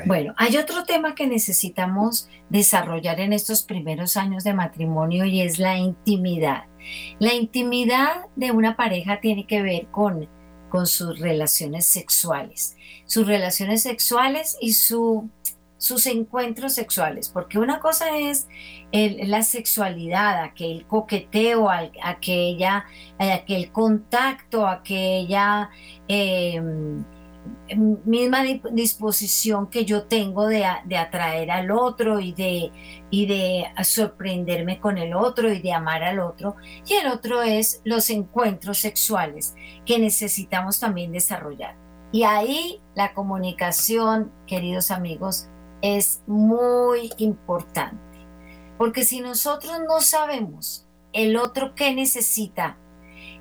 bueno 0.06 0.34
hay 0.38 0.58
otro 0.58 0.84
tema 0.84 1.16
que 1.16 1.28
necesitamos 1.28 2.30
desarrollar 2.50 3.20
en 3.20 3.34
estos 3.34 3.64
primeros 3.64 4.18
años 4.18 4.44
de 4.44 4.54
matrimonio 4.54 5.26
y 5.26 5.42
es 5.42 5.60
la 5.60 5.78
intimidad. 5.78 6.64
La 7.20 7.34
intimidad 7.34 8.28
de 8.36 8.52
una 8.52 8.78
pareja 8.78 9.20
tiene 9.20 9.46
que 9.46 9.62
ver 9.62 9.88
con 9.88 10.30
con 10.70 10.88
sus 10.88 11.20
relaciones 11.20 11.86
sexuales. 11.86 12.76
Sus 13.06 13.26
relaciones 13.26 13.84
sexuales 13.84 14.58
y 14.62 14.74
su 14.74 15.30
sus 15.78 16.08
encuentros 16.08 16.74
sexuales, 16.74 17.30
porque 17.30 17.60
una 17.60 17.80
cosa 17.80 18.18
es 18.18 18.48
la 18.92 19.44
sexualidad, 19.44 20.42
aquel 20.44 20.86
coqueteo, 20.88 21.70
aquella, 21.70 22.86
aquel 23.20 23.72
contacto, 23.72 24.68
aquella 24.68 25.70
em, 26.08 27.04
misma 28.06 28.44
disposición 28.72 29.68
que 29.68 29.86
yo 29.86 30.04
tengo 30.04 30.48
de, 30.48 30.66
atraer 30.66 31.52
al 31.52 31.72
otro 31.72 32.20
y 32.20 32.34
de, 32.34 32.72
y 33.10 33.26
de 33.26 33.66
sorprenderme 33.84 34.80
con 34.80 34.98
el 34.98 35.14
otro 35.14 35.52
y 35.52 35.60
de 35.60 35.74
amar 35.74 36.04
al 36.04 36.20
otro. 36.20 36.56
Y 36.86 36.94
el 36.94 37.08
otro 37.08 37.42
es 37.42 37.82
los 37.84 38.10
encuentros 38.10 38.80
sexuales 38.80 39.56
que 39.86 40.00
necesitamos 40.00 40.80
también 40.80 41.12
desarrollar. 41.12 41.76
Y 42.12 42.24
ahí 42.24 42.82
la 42.96 43.14
comunicación, 43.14 44.32
queridos 44.46 44.92
amigos, 44.92 45.50
es 45.96 46.22
muy 46.28 47.12
importante. 47.18 47.98
Porque 48.78 49.04
si 49.04 49.22
nosotros 49.22 49.80
no 49.88 50.02
sabemos 50.02 50.88
el 51.14 51.38
otro 51.38 51.74
qué 51.76 51.94
necesita, 51.94 52.78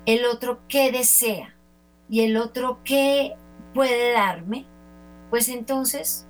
el 0.05 0.25
otro 0.25 0.59
qué 0.67 0.91
desea 0.91 1.55
y 2.09 2.21
el 2.21 2.37
otro 2.37 2.79
qué 2.83 3.35
puede 3.73 4.13
darme, 4.13 4.65
pues 5.29 5.49
entonces 5.49 6.27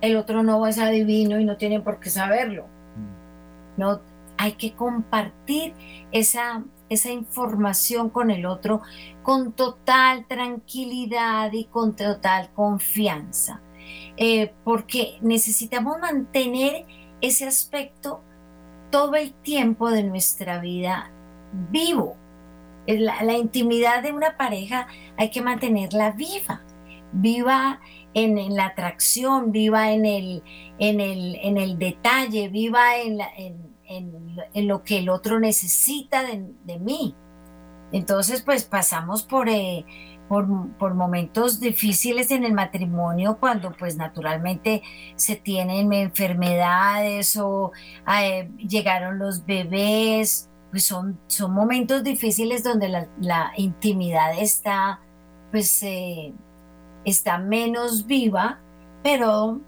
el 0.00 0.16
otro 0.16 0.42
no 0.42 0.60
va 0.60 0.68
a 0.68 0.72
ser 0.72 0.84
adivino 0.84 1.38
y 1.38 1.44
no 1.44 1.56
tiene 1.56 1.80
por 1.80 2.00
qué 2.00 2.10
saberlo. 2.10 2.64
Mm. 2.64 3.80
No, 3.80 4.00
hay 4.38 4.52
que 4.52 4.72
compartir 4.72 5.74
esa, 6.12 6.64
esa 6.88 7.10
información 7.10 8.08
con 8.08 8.30
el 8.30 8.46
otro 8.46 8.80
con 9.22 9.52
total 9.52 10.26
tranquilidad 10.26 11.52
y 11.52 11.64
con 11.64 11.94
total 11.94 12.50
confianza. 12.54 13.60
Eh, 14.16 14.52
porque 14.64 15.18
necesitamos 15.20 15.98
mantener 16.00 16.86
ese 17.20 17.46
aspecto 17.46 18.22
todo 18.90 19.14
el 19.14 19.32
tiempo 19.32 19.90
de 19.90 20.02
nuestra 20.02 20.58
vida 20.58 21.10
vivo. 21.70 22.16
La, 22.86 23.36
intimidad 23.36 24.02
de 24.02 24.12
una 24.12 24.36
pareja 24.38 24.88
hay 25.18 25.30
que 25.30 25.42
mantenerla 25.42 26.12
viva, 26.12 26.62
viva 27.12 27.80
en, 28.14 28.56
la 28.56 28.66
atracción, 28.66 29.52
viva 29.52 29.92
en 29.92 30.06
el, 30.06 30.42
en 30.78 31.58
el, 31.58 31.78
detalle, 31.78 32.48
viva 32.48 32.96
en, 32.96 33.18
lo 34.66 34.82
que 34.82 34.98
el 34.98 35.10
otro 35.10 35.38
necesita 35.38 36.22
de, 36.24 36.78
mí. 36.78 37.14
Entonces, 37.92 38.40
pues 38.42 38.64
pasamos 38.64 39.22
por, 39.22 39.50
eh, 39.50 39.84
por, 40.28 40.94
momentos 40.94 41.58
difíciles 41.58 42.30
en 42.30 42.44
el 42.44 42.52
matrimonio, 42.52 43.38
cuando 43.40 43.72
pues 43.72 43.96
naturalmente 43.96 44.82
se 45.16 45.36
tienen 45.36 45.92
enfermedades 45.92 47.36
o 47.36 47.72
eh, 48.22 48.50
llegaron 48.58 49.18
los 49.18 49.46
bebés, 49.46 50.50
pues 50.70 50.84
son, 50.84 51.18
son 51.26 51.52
momentos 51.52 52.04
difíciles 52.04 52.62
donde 52.62 53.06
la, 53.18 53.52
intimidad 53.56 54.38
está 54.38 55.00
pues 55.50 55.82
eh, 55.82 56.34
está 57.04 57.38
menos 57.38 58.06
viva, 58.06 58.60
pero 59.02 59.60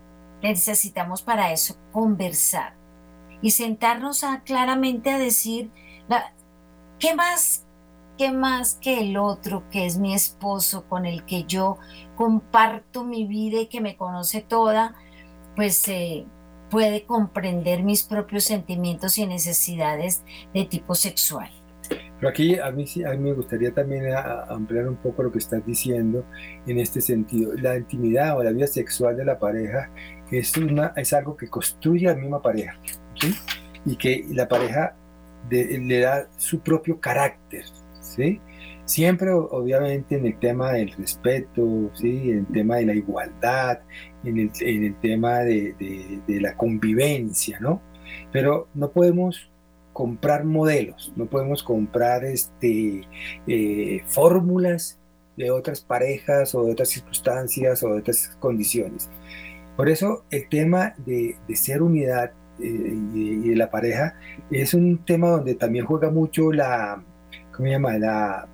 necesitamos 0.43 1.23
para 1.23 1.53
eso 1.53 1.77
conversar 1.91 2.75
y 3.41 3.53
sentarnos 3.53 4.25
a, 4.25 4.43
claramente 4.43 5.11
a 5.11 5.19
decir, 5.19 5.71
la, 6.07 6.35
¿qué 6.99 7.15
más 7.15 7.67
¿qué 8.21 8.33
más 8.33 8.75
que 8.75 9.01
el 9.01 9.17
otro, 9.17 9.65
que 9.71 9.87
es 9.87 9.97
mi 9.97 10.13
esposo, 10.13 10.85
con 10.91 11.07
el 11.07 11.25
que 11.25 11.45
yo 11.45 11.79
comparto 12.17 13.03
mi 13.03 13.27
vida 13.27 13.63
y 13.63 13.67
que 13.67 13.81
me 13.81 13.97
conoce 13.97 14.43
toda, 14.43 14.95
pues 15.57 15.89
eh, 15.89 16.27
puede 16.69 17.05
comprender 17.05 17.83
mis 17.83 18.03
propios 18.03 18.45
sentimientos 18.45 19.17
y 19.17 19.27
necesidades 19.27 20.23
de 20.53 20.67
tipo 20.67 20.95
sexual? 20.95 21.51
Pero 21.89 22.29
aquí 22.29 22.59
a 22.59 22.71
mí, 22.71 22.85
a 23.07 23.11
mí 23.13 23.17
me 23.17 23.33
gustaría 23.33 23.73
también 23.73 24.15
ampliar 24.51 24.87
un 24.87 24.97
poco 24.97 25.23
lo 25.23 25.33
que 25.33 25.39
estás 25.39 25.65
diciendo 25.65 26.23
en 26.67 26.79
este 26.79 27.01
sentido. 27.01 27.55
La 27.55 27.79
intimidad 27.79 28.37
o 28.37 28.43
la 28.43 28.51
vida 28.51 28.67
sexual 28.67 29.17
de 29.17 29.25
la 29.25 29.39
pareja 29.39 29.91
es, 30.31 30.55
una, 30.59 30.93
es 30.95 31.15
algo 31.15 31.39
que 31.39 31.49
construye 31.49 32.07
a 32.07 32.13
la 32.13 32.19
misma 32.19 32.43
pareja 32.43 32.79
¿sí? 33.19 33.35
y 33.87 33.97
que 33.97 34.27
la 34.29 34.47
pareja 34.47 34.95
le 35.49 36.01
da 36.01 36.29
su 36.37 36.61
propio 36.61 37.01
carácter, 37.01 37.65
¿sí? 38.17 38.41
Siempre, 38.85 39.31
obviamente, 39.33 40.17
en 40.17 40.27
el 40.27 40.39
tema 40.39 40.73
del 40.73 40.91
respeto, 40.93 41.91
¿sí? 41.95 42.31
En 42.31 42.39
el 42.39 42.47
tema 42.47 42.77
de 42.77 42.87
la 42.87 42.95
igualdad, 42.95 43.81
en 44.25 44.39
el, 44.39 44.51
en 44.61 44.85
el 44.85 45.01
tema 45.01 45.41
de, 45.41 46.21
de, 46.27 46.41
la 46.41 46.57
convivencia, 46.57 47.61
¿no? 47.61 47.81
Pero 48.33 48.69
no 48.75 48.91
podemos 48.91 49.51
comprar 49.93 50.45
modelos, 50.45 51.13
no 51.17 51.27
podemos 51.27 51.63
comprar 51.63 52.25
este, 52.25 53.03
eh, 53.47 54.03
fórmulas 54.07 54.99
de 55.37 55.51
otras 55.51 55.81
parejas 55.81 56.55
o 56.55 56.65
de 56.65 56.73
otras 56.73 56.89
circunstancias 56.89 57.83
o 57.83 57.93
de 57.93 58.01
otras 58.01 58.37
condiciones. 58.41 59.09
Por 59.77 59.89
eso 59.89 60.25
el 60.31 60.49
tema 60.49 60.95
de, 61.07 61.37
de 61.47 61.57
ser 61.57 61.83
unidad 61.83 62.33
eh, 62.63 62.99
y, 63.15 63.49
de 63.49 63.57
la 63.57 63.71
pareja 63.71 64.15
es 64.51 64.75
un 64.75 65.05
tema 65.05 65.31
donde 65.31 65.55
también 65.55 65.87
juega 65.87 66.11
mucho 66.11 66.53
la, 66.53 67.03
¿cómo 67.53 67.67
se 67.67 67.73
llama? 67.73 67.99
La, 67.99 68.49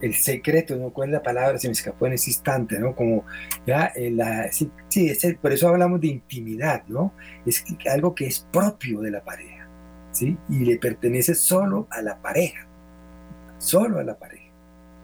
el 0.00 0.14
secreto, 0.14 0.76
¿no? 0.76 0.90
¿Cuál 0.90 1.08
es 1.08 1.12
la 1.14 1.22
palabra? 1.22 1.58
Se 1.58 1.68
me 1.68 1.72
escapó 1.72 2.06
en 2.06 2.14
ese 2.14 2.30
instante, 2.30 2.78
¿no? 2.78 2.94
Como, 2.94 3.24
ya, 3.66 3.92
eh, 3.96 4.10
la, 4.10 4.50
sí, 4.52 4.70
sí 4.88 5.10
por 5.40 5.52
eso 5.52 5.68
hablamos 5.68 6.00
de 6.00 6.08
intimidad, 6.08 6.84
¿no? 6.88 7.12
Es 7.44 7.64
algo 7.90 8.14
que 8.14 8.26
es 8.26 8.46
propio 8.52 9.00
de 9.00 9.10
la 9.10 9.24
pareja, 9.24 9.68
¿sí? 10.12 10.36
Y 10.48 10.64
le 10.64 10.78
pertenece 10.78 11.34
solo 11.34 11.86
a 11.90 12.02
la 12.02 12.20
pareja, 12.20 12.66
solo 13.58 13.98
a 13.98 14.04
la 14.04 14.18
pareja. 14.18 14.44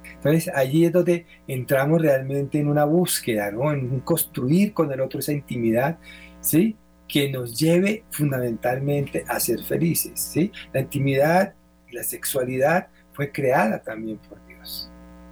Entonces, 0.05 0.53
allí 0.55 0.85
es 0.85 0.93
donde 0.93 1.27
entramos 1.49 2.01
realmente 2.01 2.59
en 2.59 2.69
una 2.69 2.85
búsqueda, 2.85 3.51
¿no? 3.51 3.73
En 3.73 4.01
construir 4.01 4.73
con 4.73 4.93
el 4.93 5.01
otro 5.01 5.21
esa 5.21 5.33
intimidad, 5.33 5.99
¿sí? 6.41 6.77
Que 7.09 7.31
nos 7.31 7.59
lleve 7.59 8.05
fundamentalmente 8.11 9.25
a 9.27 9.41
ser 9.41 9.63
felices, 9.65 10.21
¿sí? 10.21 10.53
La 10.73 10.81
intimidad, 10.81 11.55
la 11.91 12.05
sexualidad 12.05 12.89
fue 13.13 13.31
creada 13.31 13.83
también 13.83 14.19
por 14.19 14.45
Dios. 14.47 14.91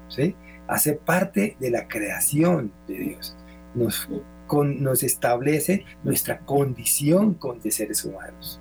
¿sí? 0.08 0.34
Hace 0.68 0.94
parte 0.94 1.56
de 1.58 1.70
la 1.70 1.88
creación 1.88 2.72
de 2.86 2.94
Dios. 2.94 3.36
Nos, 3.74 4.08
nos 4.50 5.02
establece 5.02 5.84
nuestra 6.02 6.40
condición 6.40 7.34
con, 7.34 7.60
de 7.60 7.70
seres 7.70 8.04
humanos. 8.04 8.60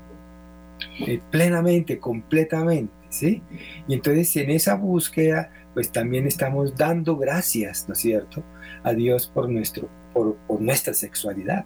Eh, 0.99 1.21
plenamente, 1.32 1.99
completamente. 1.99 2.93
¿sí? 3.10 3.41
Y 3.88 3.93
entonces 3.93 4.36
en 4.38 4.51
esa 4.51 4.75
búsqueda, 4.75 5.51
pues 5.73 5.91
también 5.91 6.27
estamos 6.27 6.75
dando 6.75 7.17
gracias, 7.17 7.88
¿no 7.88 7.93
es 7.93 7.99
cierto?, 7.99 8.43
a 8.84 8.93
Dios 8.93 9.27
por, 9.27 9.49
nuestro, 9.49 9.89
por, 10.13 10.36
por 10.47 10.62
nuestra 10.62 10.93
sexualidad. 10.93 11.65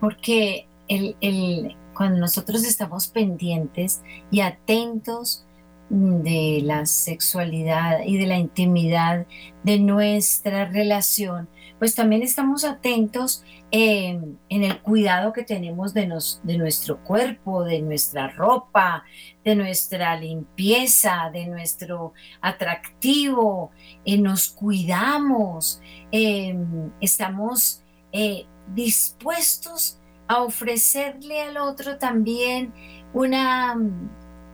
Porque 0.00 0.66
el, 0.88 1.16
el, 1.20 1.76
cuando 1.94 2.18
nosotros 2.18 2.64
estamos 2.64 3.08
pendientes 3.08 4.00
y 4.30 4.40
atentos 4.40 5.46
de 5.90 6.60
la 6.62 6.86
sexualidad 6.86 8.00
y 8.06 8.16
de 8.16 8.26
la 8.26 8.38
intimidad 8.38 9.26
de 9.64 9.78
nuestra 9.80 10.64
relación, 10.66 11.48
pues 11.78 11.94
también 11.94 12.22
estamos 12.22 12.64
atentos 12.64 13.44
en 13.72 14.38
el 14.48 14.80
cuidado 14.82 15.32
que 15.32 15.44
tenemos 15.44 15.94
de, 15.94 16.06
nos, 16.06 16.40
de 16.42 16.58
nuestro 16.58 17.02
cuerpo, 17.02 17.64
de 17.64 17.80
nuestra 17.82 18.28
ropa, 18.28 19.04
de 19.44 19.54
nuestra 19.54 20.16
limpieza, 20.16 21.30
de 21.32 21.46
nuestro 21.46 22.12
atractivo, 22.40 23.70
eh, 24.04 24.18
nos 24.18 24.48
cuidamos, 24.48 25.80
em, 26.12 26.90
estamos 27.00 27.82
eh, 28.12 28.46
dispuestos 28.74 30.00
a 30.28 30.42
ofrecerle 30.42 31.42
al 31.42 31.56
otro 31.56 31.98
también 31.98 32.72
una, 33.12 33.76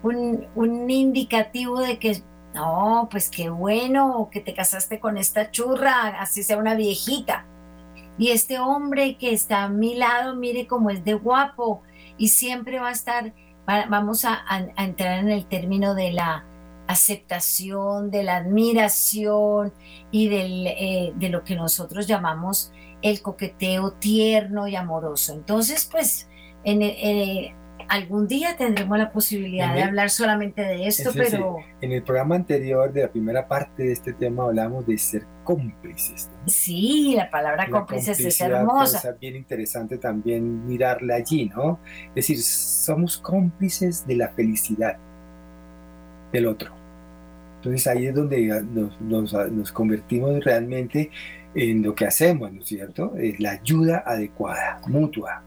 un, 0.06 0.90
indicativo 0.90 1.80
de 1.80 1.98
que 1.98 2.22
no, 2.54 3.08
pues 3.10 3.28
qué 3.28 3.50
bueno 3.50 4.28
que 4.32 4.40
te 4.40 4.54
casaste 4.54 4.98
con 4.98 5.18
esta 5.18 5.50
churra, 5.50 6.20
así 6.20 6.42
sea 6.42 6.56
una 6.56 6.74
viejita. 6.74 7.44
Y 8.18 8.30
este 8.30 8.58
hombre 8.58 9.18
que 9.18 9.32
está 9.32 9.64
a 9.64 9.68
mi 9.68 9.94
lado, 9.94 10.34
mire 10.36 10.66
cómo 10.66 10.88
es 10.90 11.04
de 11.04 11.14
guapo 11.14 11.82
y 12.16 12.28
siempre 12.28 12.78
va 12.78 12.88
a 12.88 12.92
estar, 12.92 13.34
vamos 13.66 14.24
a, 14.24 14.42
entrar 14.78 15.18
en 15.18 15.30
el 15.30 15.46
término 15.46 15.94
de 15.94 16.12
la 16.12 16.46
aceptación, 16.86 18.10
de 18.10 18.22
la 18.22 18.36
admiración 18.36 19.72
y 20.10 20.28
del, 20.28 20.66
eh, 20.66 21.12
de 21.16 21.28
lo 21.28 21.44
que 21.44 21.56
nosotros 21.56 22.06
llamamos 22.06 22.72
el 23.02 23.20
coqueteo 23.20 23.92
tierno 23.92 24.66
y 24.66 24.76
amoroso. 24.76 25.34
Entonces, 25.34 25.86
pues, 25.90 26.28
en, 26.64 26.82
eh, 26.82 27.54
algún 27.88 28.26
día 28.26 28.56
tendremos 28.56 28.98
la 28.98 29.10
posibilidad 29.10 29.74
de 29.74 29.82
hablar 29.82 30.10
solamente 30.10 30.62
de 30.62 30.86
esto, 30.86 31.10
pero... 31.14 31.58
En 31.80 31.92
el 31.92 32.02
programa 32.02 32.34
anterior 32.34 32.92
de 32.92 33.02
la 33.02 33.10
primera 33.10 33.46
parte 33.46 33.84
de 33.84 33.92
este 33.92 34.12
tema 34.12 34.44
hablamos 34.44 34.86
de 34.86 34.98
ser 34.98 35.24
cómplices. 35.44 36.30
Sí, 36.46 37.14
la 37.16 37.30
palabra 37.30 37.68
cómplices 37.68 38.20
es 38.20 38.40
hermosa. 38.40 39.10
Es 39.10 39.20
bien 39.20 39.36
interesante 39.36 39.98
también 39.98 40.66
mirarla 40.66 41.16
allí, 41.16 41.46
¿no? 41.46 41.78
Es 42.10 42.26
decir, 42.26 42.42
somos 42.42 43.18
cómplices 43.18 44.06
de 44.06 44.16
la 44.16 44.28
felicidad 44.28 44.96
del 46.32 46.46
otro. 46.46 46.74
Entonces 47.56 47.86
ahí 47.86 48.06
es 48.06 48.14
donde 48.14 48.64
nos, 49.00 49.00
nos 49.00 49.72
convertimos 49.72 50.44
realmente 50.44 51.10
en 51.54 51.82
lo 51.82 51.94
que 51.94 52.06
hacemos, 52.06 52.52
¿no 52.52 52.60
es 52.60 52.68
cierto? 52.68 53.16
Es 53.16 53.40
la 53.40 53.52
ayuda 53.52 54.04
adecuada, 54.06 54.80
mutua, 54.86 55.42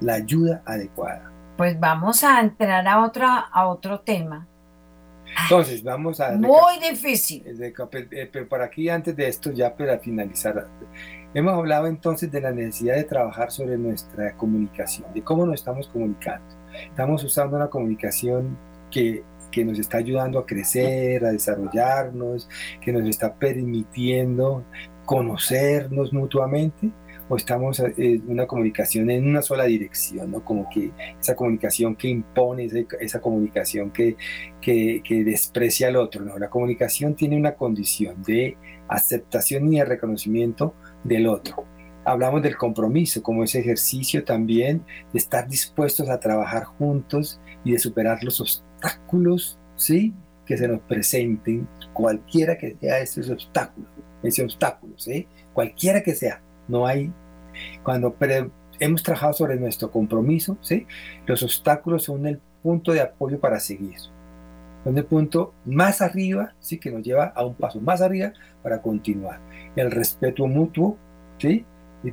la 0.00 0.14
ayuda 0.14 0.62
adecuada. 0.66 1.27
Pues 1.58 1.78
vamos 1.80 2.22
a 2.22 2.38
entrar 2.40 2.86
a, 2.86 3.04
otra, 3.04 3.36
a 3.36 3.66
otro 3.66 3.98
tema. 3.98 4.46
Entonces, 5.42 5.82
vamos 5.82 6.20
a... 6.20 6.30
Muy 6.36 6.78
difícil. 6.78 7.42
Eh, 7.44 8.30
pero 8.32 8.48
por 8.48 8.62
aquí, 8.62 8.88
antes 8.88 9.16
de 9.16 9.26
esto, 9.26 9.50
ya 9.50 9.76
para 9.76 9.98
finalizar, 9.98 10.68
hemos 11.34 11.52
hablado 11.52 11.88
entonces 11.88 12.30
de 12.30 12.40
la 12.40 12.52
necesidad 12.52 12.94
de 12.94 13.02
trabajar 13.02 13.50
sobre 13.50 13.76
nuestra 13.76 14.36
comunicación, 14.36 15.12
de 15.12 15.22
cómo 15.22 15.44
nos 15.46 15.56
estamos 15.56 15.88
comunicando. 15.88 16.46
Estamos 16.90 17.24
usando 17.24 17.56
una 17.56 17.66
comunicación 17.66 18.56
que, 18.88 19.24
que 19.50 19.64
nos 19.64 19.80
está 19.80 19.98
ayudando 19.98 20.38
a 20.38 20.46
crecer, 20.46 21.24
a 21.24 21.32
desarrollarnos, 21.32 22.48
que 22.80 22.92
nos 22.92 23.08
está 23.08 23.34
permitiendo 23.34 24.64
conocernos 25.04 26.12
mutuamente 26.12 26.92
o 27.28 27.36
estamos 27.36 27.78
en 27.80 27.94
eh, 27.98 28.20
una 28.26 28.46
comunicación 28.46 29.10
en 29.10 29.28
una 29.28 29.42
sola 29.42 29.64
dirección, 29.64 30.30
¿no? 30.30 30.44
Como 30.44 30.68
que 30.70 30.90
esa 31.20 31.36
comunicación 31.36 31.94
que 31.94 32.08
impone, 32.08 32.68
esa, 33.00 33.20
comunicación 33.20 33.90
que, 33.90 34.16
que, 34.60 35.02
desprecia 35.24 35.88
al 35.88 35.96
otro, 35.96 36.24
¿no? 36.24 36.38
La 36.38 36.48
comunicación 36.48 37.14
tiene 37.14 37.36
una 37.36 37.54
condición 37.54 38.22
de 38.22 38.56
aceptación 38.88 39.72
y 39.72 39.78
de 39.78 39.84
reconocimiento 39.84 40.74
del 41.04 41.26
otro. 41.26 41.66
Hablamos 42.04 42.42
del 42.42 42.56
compromiso 42.56 43.22
como 43.22 43.44
ese 43.44 43.58
ejercicio 43.58 44.24
también 44.24 44.82
de 45.12 45.18
estar 45.18 45.46
dispuestos 45.46 46.08
a 46.08 46.18
trabajar 46.18 46.64
juntos 46.64 47.38
y 47.64 47.72
de 47.72 47.78
superar 47.78 48.24
los 48.24 48.40
obstáculos, 48.40 49.58
¿sí? 49.76 50.14
Que 50.46 50.56
se 50.56 50.66
nos 50.66 50.80
presenten, 50.80 51.68
cualquiera 51.92 52.56
que 52.56 52.76
sea 52.80 53.00
ese 53.00 53.30
obstáculo, 53.30 53.86
ese 54.22 54.42
obstáculo, 54.42 54.94
¿sí? 54.96 55.26
Cualquiera 55.52 56.02
que 56.02 56.14
sea 56.14 56.42
no 56.68 56.86
hay, 56.86 57.12
cuando 57.82 58.14
hemos 58.78 59.02
trabajado 59.02 59.32
sobre 59.32 59.56
nuestro 59.56 59.90
compromiso, 59.90 60.56
¿sí? 60.60 60.86
los 61.26 61.42
obstáculos 61.42 62.04
son 62.04 62.26
el 62.26 62.40
punto 62.62 62.92
de 62.92 63.00
apoyo 63.00 63.40
para 63.40 63.60
seguir. 63.60 63.96
Son 64.84 64.96
el 64.96 65.04
punto 65.04 65.54
más 65.64 66.00
arriba, 66.00 66.54
¿sí? 66.60 66.78
que 66.78 66.90
nos 66.90 67.02
lleva 67.02 67.32
a 67.34 67.44
un 67.44 67.54
paso 67.54 67.80
más 67.80 68.00
arriba 68.00 68.32
para 68.62 68.80
continuar. 68.80 69.40
El 69.74 69.90
respeto 69.90 70.46
mutuo, 70.46 70.96
¿sí? 71.38 71.64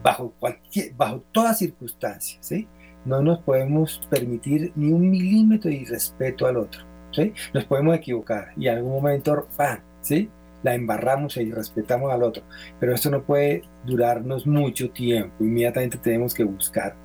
Bajo, 0.03 0.33
cualquier, 0.39 0.93
bajo 0.95 1.23
todas 1.31 1.59
circunstancias, 1.59 2.43
¿sí? 2.43 2.67
no 3.05 3.21
nos 3.21 3.39
podemos 3.39 4.01
permitir 4.09 4.71
ni 4.75 4.91
un 4.91 5.09
milímetro 5.09 5.69
de 5.69 5.77
irrespeto 5.77 6.47
al 6.47 6.57
otro. 6.57 6.81
¿sí? 7.11 7.33
Nos 7.53 7.65
podemos 7.65 7.95
equivocar 7.95 8.51
y 8.57 8.67
en 8.67 8.77
algún 8.77 8.93
momento, 8.93 9.47
¡pam! 9.55 9.79
¿sí? 10.01 10.29
La 10.65 10.73
embarramos 10.73 11.37
y 11.37 11.51
respetamos 11.51 12.11
al 12.11 12.23
otro. 12.23 12.43
Pero 12.79 12.95
esto 12.95 13.11
no 13.11 13.23
puede 13.23 13.61
durarnos 13.85 14.47
mucho 14.47 14.89
tiempo. 14.89 15.35
Inmediatamente 15.39 15.99
tenemos 15.99 16.33
que 16.33 16.43
buscar, 16.43 16.95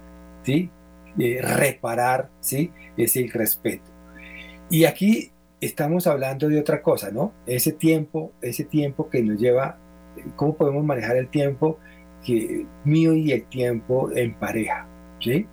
¿sí? 0.42 0.70
Eh, 1.18 1.40
reparar, 1.42 2.31
¿sí? 2.40 2.73
Ese 2.96 3.29
respeto. 3.31 3.90
Y 4.70 4.87
aquí 4.87 5.31
estamos 5.61 6.07
hablando 6.07 6.49
de 6.49 6.59
otra 6.59 6.81
cosa, 6.81 7.11
¿no? 7.11 7.35
Ese 7.46 7.73
tiempo, 7.73 8.33
ese 8.40 8.64
tiempo 8.64 9.11
que 9.11 9.23
nos 9.23 9.38
lleva, 9.38 9.79
¿cómo 10.37 10.57
podemos 10.57 10.83
manejar 10.83 11.16
el 11.16 11.29
tiempo 11.29 11.79
que, 12.25 12.66
mío 12.85 13.12
y 13.12 13.33
el 13.33 13.44
tiempo 13.44 14.11
en 14.14 14.38
pareja, 14.38 14.88
¿sí? 15.20 15.46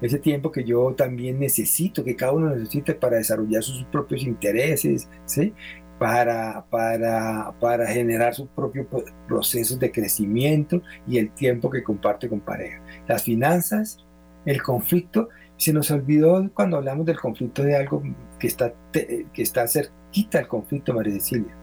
Ese 0.00 0.18
tiempo 0.18 0.50
que 0.50 0.64
yo 0.64 0.92
también 0.96 1.38
necesito, 1.38 2.02
que 2.02 2.16
cada 2.16 2.32
uno 2.32 2.50
necesita 2.50 2.98
para 2.98 3.18
desarrollar 3.18 3.62
sus 3.62 3.84
propios 3.84 4.24
intereses, 4.24 5.08
¿sí? 5.26 5.54
Para, 5.98 6.64
para, 6.70 7.52
para 7.60 7.86
generar 7.86 8.34
sus 8.34 8.48
propios 8.48 8.86
procesos 9.26 9.78
de 9.78 9.90
crecimiento 9.90 10.82
y 11.06 11.18
el 11.18 11.30
tiempo 11.30 11.70
que 11.70 11.82
comparte 11.82 12.28
con 12.28 12.40
pareja. 12.40 12.80
Las 13.06 13.22
finanzas, 13.22 14.04
el 14.44 14.62
conflicto, 14.62 15.28
se 15.56 15.72
nos 15.72 15.90
olvidó 15.90 16.50
cuando 16.52 16.78
hablamos 16.78 17.06
del 17.06 17.18
conflicto 17.18 17.62
de 17.62 17.76
algo 17.76 18.02
que 18.38 18.46
está, 18.46 18.74
que 18.92 19.30
está 19.36 19.66
cerquita 19.68 20.38
al 20.38 20.48
conflicto, 20.48 20.92
María 20.92 21.14
Cecilia. 21.14 21.54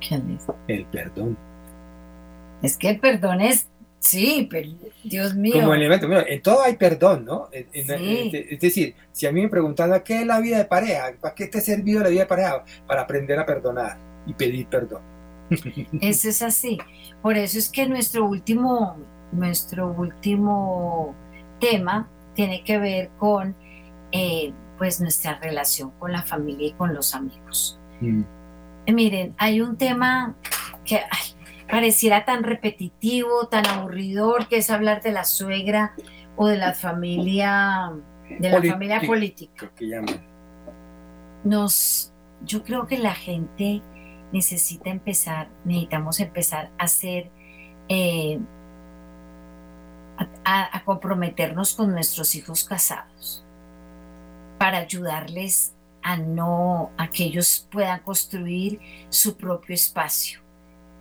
¿Qué 0.00 0.16
es? 0.16 0.46
El 0.66 0.84
perdón. 0.86 1.36
Es 2.62 2.76
que 2.76 2.90
el 2.90 3.00
perdón 3.00 3.40
es 3.40 3.67
Sí, 4.08 4.48
pero 4.50 4.70
Dios 5.04 5.34
mío. 5.34 5.52
Como 5.52 5.74
elemento, 5.74 6.08
en 6.10 6.40
todo 6.40 6.62
hay 6.62 6.76
perdón, 6.76 7.26
¿no? 7.26 7.50
Es 7.52 8.58
decir, 8.58 8.94
si 9.12 9.26
a 9.26 9.32
mí 9.32 9.42
me 9.42 9.50
preguntan, 9.50 10.02
¿qué 10.02 10.20
es 10.20 10.26
la 10.26 10.40
vida 10.40 10.56
de 10.56 10.64
pareja? 10.64 11.12
¿Para 11.20 11.34
qué 11.34 11.46
te 11.46 11.58
ha 11.58 11.60
servido 11.60 12.02
la 12.02 12.08
vida 12.08 12.20
de 12.20 12.26
pareja? 12.26 12.64
Para 12.86 13.02
aprender 13.02 13.38
a 13.38 13.44
perdonar 13.44 13.98
y 14.26 14.32
pedir 14.32 14.66
perdón. 14.66 15.02
Eso 16.00 16.30
es 16.30 16.40
así. 16.40 16.78
Por 17.20 17.36
eso 17.36 17.58
es 17.58 17.68
que 17.68 17.86
nuestro 17.86 18.24
último, 18.24 18.96
nuestro 19.30 19.88
último 19.88 21.14
tema 21.60 22.08
tiene 22.32 22.64
que 22.64 22.78
ver 22.78 23.10
con 23.18 23.54
eh, 24.10 24.54
pues 24.78 25.02
nuestra 25.02 25.38
relación 25.38 25.90
con 25.98 26.12
la 26.12 26.22
familia 26.22 26.68
y 26.68 26.72
con 26.72 26.94
los 26.94 27.14
amigos. 27.14 27.78
Mm. 28.00 28.22
Miren, 28.90 29.34
hay 29.36 29.60
un 29.60 29.76
tema 29.76 30.34
que 30.86 31.02
pareciera 31.68 32.24
tan 32.24 32.44
repetitivo, 32.44 33.48
tan 33.48 33.66
aburridor, 33.66 34.48
que 34.48 34.56
es 34.56 34.70
hablar 34.70 35.02
de 35.02 35.12
la 35.12 35.24
suegra 35.24 35.94
o 36.36 36.46
de 36.46 36.56
la 36.56 36.72
familia, 36.72 37.92
de 38.38 38.50
la 38.50 38.62
familia 38.62 39.00
política. 39.02 39.70
Nos, 41.44 42.12
yo 42.44 42.64
creo 42.64 42.86
que 42.86 42.98
la 42.98 43.14
gente 43.14 43.82
necesita 44.32 44.90
empezar, 44.90 45.48
necesitamos 45.64 46.20
empezar 46.20 46.70
a 46.78 46.84
hacer, 46.84 47.30
eh, 47.88 48.40
a, 50.44 50.82
comprometernos 50.84 51.74
con 51.74 51.92
nuestros 51.92 52.34
hijos 52.34 52.64
casados 52.64 53.44
para 54.58 54.78
ayudarles 54.78 55.74
a 56.02 56.16
no, 56.16 56.90
a 56.96 57.08
que 57.08 57.24
ellos 57.24 57.68
puedan 57.70 58.00
construir 58.00 58.80
su 59.10 59.36
propio 59.36 59.74
espacio. 59.74 60.47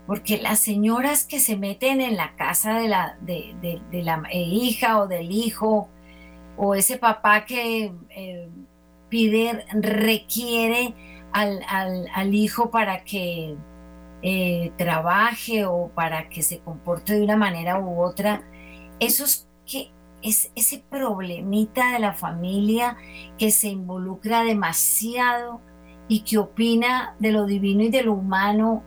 Porque 0.07 0.37
las 0.37 0.59
señoras 0.59 1.25
que 1.25 1.39
se 1.39 1.57
meten 1.57 2.01
en 2.01 2.15
la 2.17 2.35
casa 2.35 2.79
de 2.79 2.87
la, 2.87 3.17
de, 3.21 3.81
la 3.91 4.23
hija 4.33 4.99
o 4.99 5.07
del 5.07 5.31
hijo, 5.31 5.89
o 6.55 6.73
ese 6.73 6.97
papá 6.97 7.45
que 7.45 7.93
eh, 8.09 8.49
pide, 9.09 9.65
requiere 9.73 10.95
al, 11.33 12.33
hijo 12.33 12.71
para 12.71 13.03
que 13.03 13.55
eh, 14.21 14.71
trabaje 14.77 15.65
o 15.65 15.91
para 15.93 16.29
que 16.29 16.41
se 16.41 16.59
comporte 16.59 17.13
de 17.13 17.23
una 17.23 17.35
manera 17.35 17.79
u 17.79 18.01
otra, 18.01 18.43
esos 18.99 19.47
que 19.65 19.91
es 20.23 20.51
ese 20.55 20.83
problemita 20.89 21.91
de 21.93 21.99
la 21.99 22.13
familia 22.13 22.97
que 23.37 23.51
se 23.51 23.67
involucra 23.67 24.43
demasiado 24.43 25.61
y 26.07 26.21
que 26.21 26.37
opina 26.37 27.15
de 27.19 27.31
lo 27.31 27.45
divino 27.45 27.83
y 27.83 27.89
de 27.89 28.03
lo 28.03 28.13
humano, 28.13 28.83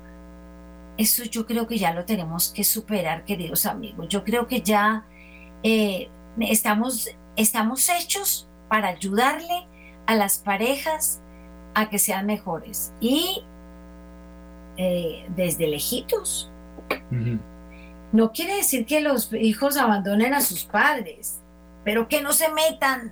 eso 1.01 1.25
yo 1.25 1.47
creo 1.47 1.67
que 1.67 1.79
ya 1.79 1.95
lo 1.95 2.05
tenemos 2.05 2.53
que 2.53 2.63
superar, 2.63 3.25
queridos 3.25 3.65
amigos. 3.65 4.09
Yo 4.09 4.23
creo 4.23 4.47
que 4.47 4.61
ya 4.61 5.07
eh, 5.63 6.11
estamos, 6.41 7.09
estamos 7.37 7.89
hechos 7.89 8.47
para 8.69 8.89
ayudarle 8.89 9.67
a 10.07 10.15
las 10.15 10.39
parejas 10.39 11.23
a 11.75 11.89
que 11.89 11.99
sean 11.99 12.27
mejores 12.27 12.93
y 13.01 13.43
eh, 14.77 15.25
desde 15.35 15.69
lejitos. 15.69 16.53
No 18.13 18.33
quiere 18.33 18.57
decir 18.57 18.85
que 18.85 19.01
los 19.01 19.33
hijos 19.33 19.79
abandonen 19.79 20.35
a 20.35 20.43
sus 20.43 20.65
padres, 20.65 21.41
pero 21.83 22.09
que 22.09 22.21
no 22.21 22.35
se 22.35 22.49
metan 22.53 23.11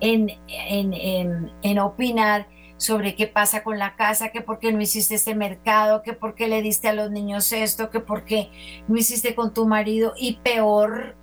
en, 0.00 0.30
en, 0.48 1.78
opinar 1.78 2.48
sobre 2.76 3.14
qué 3.14 3.26
pasa 3.26 3.62
con 3.62 3.78
la 3.78 3.96
casa, 3.96 4.30
que 4.30 4.40
por 4.40 4.58
qué 4.58 4.72
no 4.72 4.80
hiciste 4.80 5.14
este 5.14 5.34
mercado, 5.34 6.02
que 6.02 6.12
por 6.12 6.34
qué 6.34 6.48
le 6.48 6.62
diste 6.62 6.88
a 6.88 6.92
los 6.92 7.10
niños 7.10 7.52
esto, 7.52 7.90
que 7.90 8.00
por 8.00 8.24
qué 8.24 8.50
no 8.88 8.96
hiciste 8.96 9.34
con 9.34 9.54
tu 9.54 9.66
marido 9.66 10.14
y 10.16 10.36
peor 10.36 11.14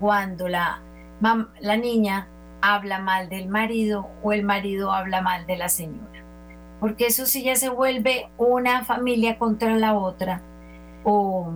cuando 0.00 0.48
la, 0.48 0.82
la 1.60 1.76
niña 1.76 2.28
habla 2.60 2.98
mal 2.98 3.28
del 3.28 3.48
marido 3.48 4.08
o 4.22 4.32
el 4.32 4.44
marido 4.44 4.92
habla 4.92 5.22
mal 5.22 5.46
de 5.46 5.56
la 5.56 5.68
señora. 5.68 6.24
Porque 6.80 7.06
eso 7.06 7.26
sí 7.26 7.42
ya 7.42 7.56
se 7.56 7.68
vuelve 7.68 8.28
una 8.36 8.84
familia 8.84 9.38
contra 9.38 9.76
la 9.76 9.94
otra 9.94 10.42
o 11.04 11.52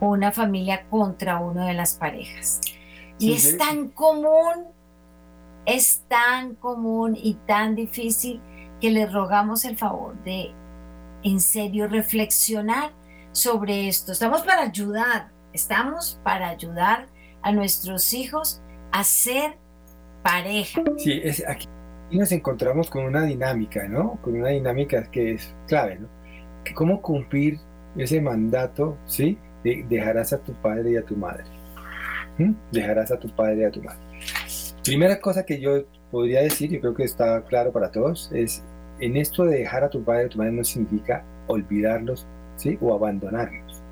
una 0.00 0.32
familia 0.32 0.86
contra 0.88 1.38
una 1.38 1.66
de 1.66 1.74
las 1.74 1.94
parejas. 1.94 2.60
Y 3.18 3.32
es 3.32 3.58
tan 3.58 3.88
común, 3.88 4.68
es 5.68 6.02
tan 6.08 6.54
común 6.54 7.14
y 7.14 7.34
tan 7.46 7.74
difícil 7.74 8.40
que 8.80 8.90
le 8.90 9.04
rogamos 9.04 9.66
el 9.66 9.76
favor 9.76 10.16
de 10.24 10.50
en 11.22 11.40
serio 11.40 11.88
reflexionar 11.88 12.92
sobre 13.32 13.86
esto. 13.86 14.12
Estamos 14.12 14.40
para 14.42 14.62
ayudar, 14.62 15.28
estamos 15.52 16.18
para 16.24 16.48
ayudar 16.48 17.08
a 17.42 17.52
nuestros 17.52 18.14
hijos 18.14 18.62
a 18.92 19.04
ser 19.04 19.58
pareja. 20.22 20.80
Sí, 20.96 21.20
es, 21.22 21.46
aquí 21.46 21.68
nos 22.12 22.32
encontramos 22.32 22.88
con 22.88 23.04
una 23.04 23.24
dinámica, 23.24 23.86
¿no? 23.88 24.18
Con 24.22 24.36
una 24.36 24.48
dinámica 24.48 25.10
que 25.10 25.34
es 25.34 25.54
clave, 25.66 25.98
¿no? 25.98 26.08
Que 26.64 26.72
cómo 26.72 27.02
cumplir 27.02 27.60
ese 27.94 28.22
mandato, 28.22 28.96
¿sí? 29.04 29.38
dejarás 29.62 30.32
a 30.32 30.38
tu 30.38 30.54
padre 30.62 30.92
y 30.92 30.96
a 30.96 31.04
tu 31.04 31.14
madre. 31.14 31.44
¿Mm? 32.38 32.52
Dejarás 32.72 33.10
a 33.10 33.18
tu 33.18 33.28
padre 33.28 33.58
y 33.58 33.64
a 33.64 33.70
tu 33.70 33.82
madre. 33.82 34.07
Primera 34.88 35.20
cosa 35.20 35.44
que 35.44 35.60
yo 35.60 35.84
podría 36.10 36.40
decir, 36.40 36.72
y 36.72 36.80
creo 36.80 36.94
que 36.94 37.04
está 37.04 37.44
claro 37.44 37.72
para 37.72 37.90
todos, 37.90 38.30
es 38.32 38.64
en 39.00 39.16
esto 39.16 39.44
de 39.44 39.58
dejar 39.58 39.84
a 39.84 39.90
tu 39.90 40.02
padre 40.02 40.24
a 40.24 40.28
tu 40.28 40.38
madre 40.38 40.52
no 40.52 40.64
significa 40.64 41.24
olvidarlos 41.46 42.26
¿sí? 42.56 42.78
o 42.80 42.94
abandonarlos. 42.94 43.82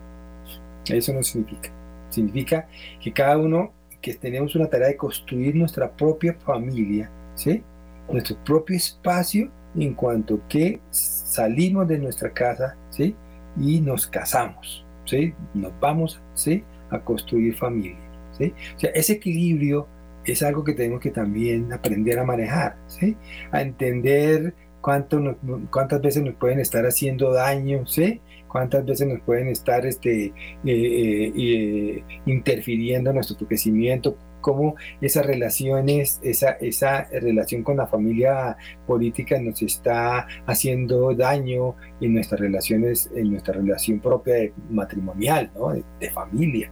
Eso 0.88 1.12
no 1.12 1.22
significa. 1.22 1.70
Significa 2.08 2.66
que 3.00 3.12
cada 3.12 3.36
uno, 3.36 3.72
que 4.00 4.14
tenemos 4.14 4.54
una 4.56 4.68
tarea 4.68 4.88
de 4.88 4.96
construir 4.96 5.54
nuestra 5.54 5.90
propia 5.90 6.34
familia, 6.34 7.10
¿sí? 7.34 7.62
nuestro 8.10 8.36
propio 8.44 8.76
espacio 8.76 9.50
en 9.74 9.94
cuanto 9.94 10.40
que 10.48 10.80
salimos 10.90 11.86
de 11.88 11.98
nuestra 11.98 12.32
casa 12.32 12.76
¿sí? 12.90 13.14
y 13.60 13.80
nos 13.80 14.06
casamos. 14.06 14.86
¿sí? 15.06 15.34
Nos 15.54 15.72
vamos, 15.80 16.20
¿sí? 16.34 16.62
A 16.90 17.00
construir 17.00 17.54
familia, 17.54 17.98
¿sí? 18.32 18.52
O 18.76 18.78
sea, 18.78 18.90
ese 18.90 19.14
equilibrio 19.14 19.88
es 20.32 20.42
algo 20.42 20.64
que 20.64 20.74
tenemos 20.74 21.00
que 21.00 21.10
también 21.10 21.72
aprender 21.72 22.18
a 22.18 22.24
manejar, 22.24 22.76
¿sí? 22.86 23.16
A 23.52 23.62
entender 23.62 24.54
cuánto 24.80 25.36
cuántas 25.70 26.00
veces 26.00 26.22
nos 26.22 26.34
pueden 26.36 26.60
estar 26.60 26.84
haciendo 26.86 27.32
daño, 27.32 27.86
¿sí? 27.86 28.20
Cuántas 28.48 28.84
veces 28.84 29.08
nos 29.08 29.20
pueden 29.22 29.48
estar 29.48 29.84
este, 29.84 30.26
eh, 30.26 30.32
eh, 30.64 31.32
eh, 31.36 32.04
interfiriendo 32.26 33.10
en 33.10 33.16
nuestro 33.16 33.46
crecimiento, 33.46 34.16
cómo 34.40 34.76
esas 35.00 35.26
relaciones, 35.26 36.20
esa, 36.22 36.52
esa 36.60 37.08
relación 37.10 37.64
con 37.64 37.78
la 37.78 37.88
familia 37.88 38.56
política 38.86 39.40
nos 39.40 39.60
está 39.60 40.28
haciendo 40.46 41.12
daño 41.14 41.74
en 42.00 42.14
nuestras 42.14 42.40
relaciones, 42.40 43.10
en 43.16 43.32
nuestra 43.32 43.54
relación 43.54 43.98
propia 43.98 44.52
matrimonial, 44.70 45.50
¿no? 45.56 45.72
de, 45.72 46.10
familia. 46.10 46.70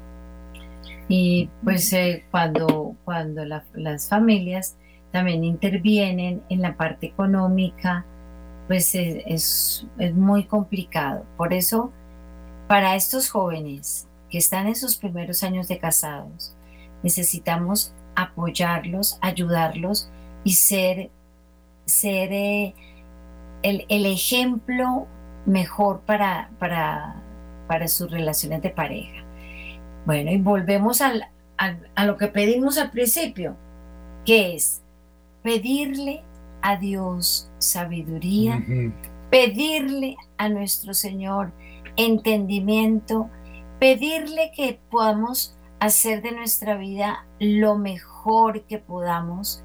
Y 1.08 1.50
pues 1.62 1.92
eh, 1.92 2.24
cuando, 2.30 2.96
cuando 3.04 3.44
las 3.44 4.08
familias 4.08 4.76
también 5.12 5.44
intervienen 5.44 6.42
en 6.48 6.62
la 6.62 6.76
parte 6.76 7.06
económica, 7.06 8.04
pues 8.66 8.94
es, 8.94 9.86
es, 9.98 10.14
muy 10.14 10.44
complicado. 10.44 11.24
Por 11.36 11.52
eso, 11.52 11.92
para 12.66 12.96
estos 12.96 13.30
jóvenes 13.30 14.08
que 14.30 14.38
están 14.38 14.66
en 14.66 14.74
sus 14.74 14.96
primeros 14.96 15.42
años 15.42 15.68
de 15.68 15.78
casados, 15.78 16.56
necesitamos 17.02 17.94
apoyarlos, 18.16 19.18
ayudarlos 19.20 20.10
y 20.44 20.54
ser, 20.54 21.10
ser 21.84 22.32
eh, 22.32 22.74
el, 23.62 24.06
ejemplo 24.06 25.06
mejor 25.46 26.00
para, 26.00 26.50
para, 26.58 27.22
para, 27.68 27.88
sus 27.88 28.10
relaciones 28.10 28.62
de 28.62 28.70
pareja. 28.70 29.23
Bueno, 30.06 30.30
y 30.30 30.38
volvemos 30.38 31.00
al, 31.00 31.28
a 31.56 32.04
lo 32.04 32.16
que 32.16 32.28
pedimos 32.28 32.78
al 32.78 32.90
principio, 32.90 33.56
que 34.24 34.54
es 34.54 34.82
pedirle 35.42 36.22
a 36.62 36.76
Dios 36.76 37.50
sabiduría, 37.58 38.64
pedirle 39.30 40.16
a 40.38 40.48
nuestro 40.48 40.94
Señor 40.94 41.52
entendimiento, 41.96 43.30
pedirle 43.78 44.50
que 44.56 44.80
podamos 44.90 45.56
hacer 45.80 46.22
de 46.22 46.32
nuestra 46.32 46.76
vida 46.76 47.26
lo 47.38 47.76
mejor 47.76 48.62
que 48.62 48.78
podamos 48.78 49.62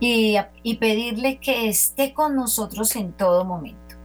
y, 0.00 0.36
pedirle 0.78 1.38
que 1.38 1.68
esté 1.68 2.12
con 2.12 2.34
nosotros 2.34 2.94
en 2.96 3.12
todo 3.12 3.44
momento. 3.44 3.96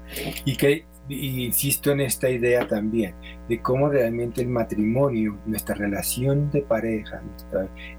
Y 0.46 0.56
que 0.56 0.86
insisto 1.10 1.92
en 1.92 2.02
esta 2.02 2.30
idea 2.30 2.68
también, 2.68 3.16
de 3.48 3.62
cómo 3.62 3.90
realmente 3.90 4.42
el 4.42 4.50
matrimonio, 4.50 5.38
nuestra 5.46 5.76
relación 5.76 6.50
de 6.52 6.62
pareja, 6.62 7.22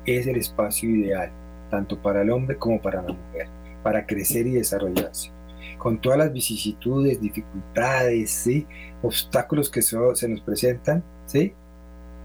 es 0.04 0.26
el 0.26 0.36
espacio 0.36 0.90
ideal, 0.90 1.30
tanto 1.70 2.00
para 2.00 2.22
el 2.22 2.30
hombre 2.30 2.56
como 2.56 2.80
para 2.80 3.02
la 3.02 3.12
mujer, 3.12 3.48
para 3.82 4.06
crecer 4.06 4.46
y 4.46 4.52
desarrollarse. 4.52 5.32
Con 5.78 6.00
todas 6.00 6.18
las 6.18 6.32
vicisitudes, 6.32 7.20
dificultades, 7.20 8.30
¿sí? 8.30 8.66
obstáculos 9.02 9.70
que 9.70 9.82
se 9.82 10.28
nos 10.28 10.40
presentan. 10.40 11.04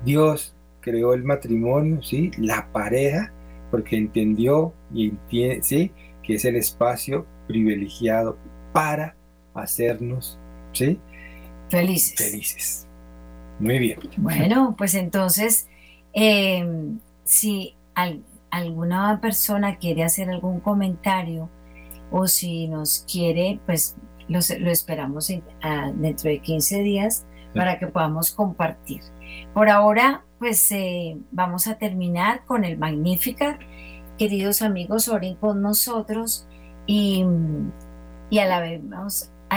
Dios 0.03 0.55
creó 0.81 1.13
el 1.13 1.23
matrimonio, 1.23 2.01
¿sí? 2.01 2.31
La 2.37 2.71
pareja, 2.71 3.31
porque 3.71 3.97
entendió 3.97 4.73
y 4.93 5.09
entiende. 5.09 5.91
Que 6.23 6.35
es 6.35 6.45
el 6.45 6.55
espacio 6.55 7.25
privilegiado 7.47 8.37
para 8.71 9.15
hacernos, 9.53 10.39
¿sí? 10.73 10.99
Felices. 11.69 12.15
Felices. 12.17 12.87
Muy 13.59 13.79
bien. 13.79 13.99
Bueno, 14.17 14.75
pues 14.77 14.95
entonces, 14.95 15.67
em, 16.13 16.99
si 17.23 17.75
alguna 18.49 19.19
persona 19.21 19.77
quiere 19.77 20.03
hacer 20.03 20.29
algún 20.29 20.59
comentario 20.59 21.49
o 22.11 22.27
si 22.27 22.67
nos 22.67 23.05
quiere, 23.11 23.59
pues 23.65 23.95
lo 24.27 24.39
esperamos 24.39 25.27
dentro 25.95 26.29
de 26.29 26.39
15 26.39 26.81
días 26.81 27.25
para 27.53 27.79
que 27.79 27.87
podamos 27.87 28.31
compartir. 28.31 29.01
Por 29.53 29.69
ahora, 29.69 30.23
pues 30.39 30.71
eh, 30.71 31.17
vamos 31.31 31.67
a 31.67 31.77
terminar 31.77 32.43
con 32.45 32.63
el 32.63 32.77
Magnificat. 32.77 33.59
Queridos 34.17 34.61
amigos, 34.61 35.07
oren 35.07 35.35
con 35.35 35.61
nosotros 35.61 36.47
y, 36.85 37.25
y 38.29 38.39
a 38.39 38.45
la 38.45 38.59
vez 38.59 38.81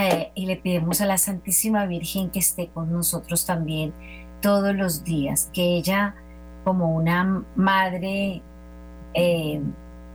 eh, 0.05 0.31
y 0.35 0.45
le 0.45 0.57
pedimos 0.57 1.01
a 1.01 1.05
la 1.05 1.17
Santísima 1.17 1.85
Virgen 1.85 2.29
que 2.29 2.39
esté 2.39 2.69
con 2.69 2.91
nosotros 2.91 3.45
también 3.45 3.93
todos 4.41 4.75
los 4.75 5.03
días, 5.03 5.49
que 5.53 5.77
ella 5.77 6.15
como 6.63 6.93
una 6.93 7.43
madre 7.55 8.41
eh, 9.13 9.61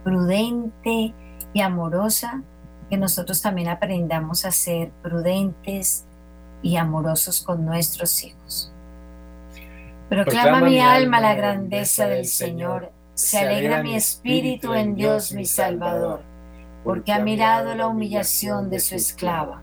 prudente 0.04 1.14
y 1.54 1.60
amorosa 1.60 2.42
que 2.92 2.98
nosotros 2.98 3.40
también 3.40 3.68
aprendamos 3.68 4.44
a 4.44 4.50
ser 4.50 4.90
prudentes 5.02 6.04
y 6.62 6.76
amorosos 6.76 7.40
con 7.40 7.64
nuestros 7.64 8.22
hijos. 8.22 8.70
Proclama 10.10 10.60
mi 10.60 10.78
alma 10.78 11.18
la 11.18 11.34
grandeza 11.34 12.06
del 12.06 12.26
Señor, 12.26 12.92
se 13.14 13.38
alegra 13.38 13.82
mi 13.82 13.94
espíritu 13.94 14.74
en 14.74 14.94
Dios 14.94 15.32
mi 15.32 15.46
Salvador, 15.46 16.20
porque 16.84 17.12
ha 17.12 17.18
mirado 17.20 17.74
la 17.74 17.86
humillación 17.86 18.68
de 18.68 18.78
su 18.78 18.94
esclava. 18.94 19.62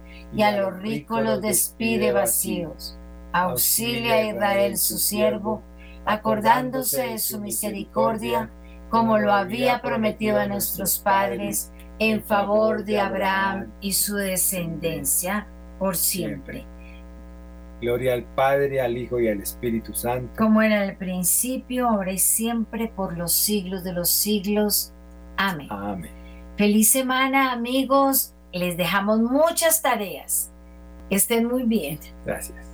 y 0.33 0.43
a 0.43 0.57
los 0.57 0.79
ricos 0.81 1.21
los 1.23 1.41
despide 1.41 2.11
vacíos. 2.11 2.97
Auxilia 3.33 4.15
a 4.15 4.23
Israel 4.23 4.77
su 4.77 4.97
siervo, 4.97 5.61
acordándose 6.05 7.03
de 7.03 7.19
su 7.19 7.39
misericordia 7.39 8.49
como 8.89 9.17
lo 9.17 9.31
había 9.31 9.81
prometido 9.81 10.37
a 10.39 10.47
nuestros 10.47 10.99
padres, 10.99 11.71
en 11.97 12.21
favor 12.21 12.83
de 12.83 12.99
Abraham 12.99 13.71
y 13.79 13.93
su 13.93 14.15
descendencia 14.15 15.47
por 15.79 15.95
siempre. 15.95 16.65
Gloria 17.79 18.13
al 18.13 18.23
Padre, 18.23 18.81
al 18.81 18.97
Hijo 18.97 19.19
y 19.19 19.27
al 19.27 19.39
Espíritu 19.41 19.93
Santo. 19.93 20.31
Como 20.37 20.61
era 20.61 20.83
el 20.83 20.97
principio, 20.97 21.87
ahora 21.87 22.11
y 22.11 22.19
siempre, 22.19 22.91
por 22.95 23.17
los 23.17 23.31
siglos 23.31 23.83
de 23.83 23.93
los 23.93 24.09
siglos. 24.09 24.93
Amén. 25.37 25.67
Amén. 25.71 26.11
Feliz 26.57 26.91
semana, 26.91 27.51
amigos. 27.51 28.35
Les 28.53 28.77
dejamos 28.77 29.19
muchas 29.19 29.81
tareas. 29.81 30.51
estén 31.09 31.45
muy 31.45 31.63
bien. 31.63 31.99
Gracias. 32.25 32.70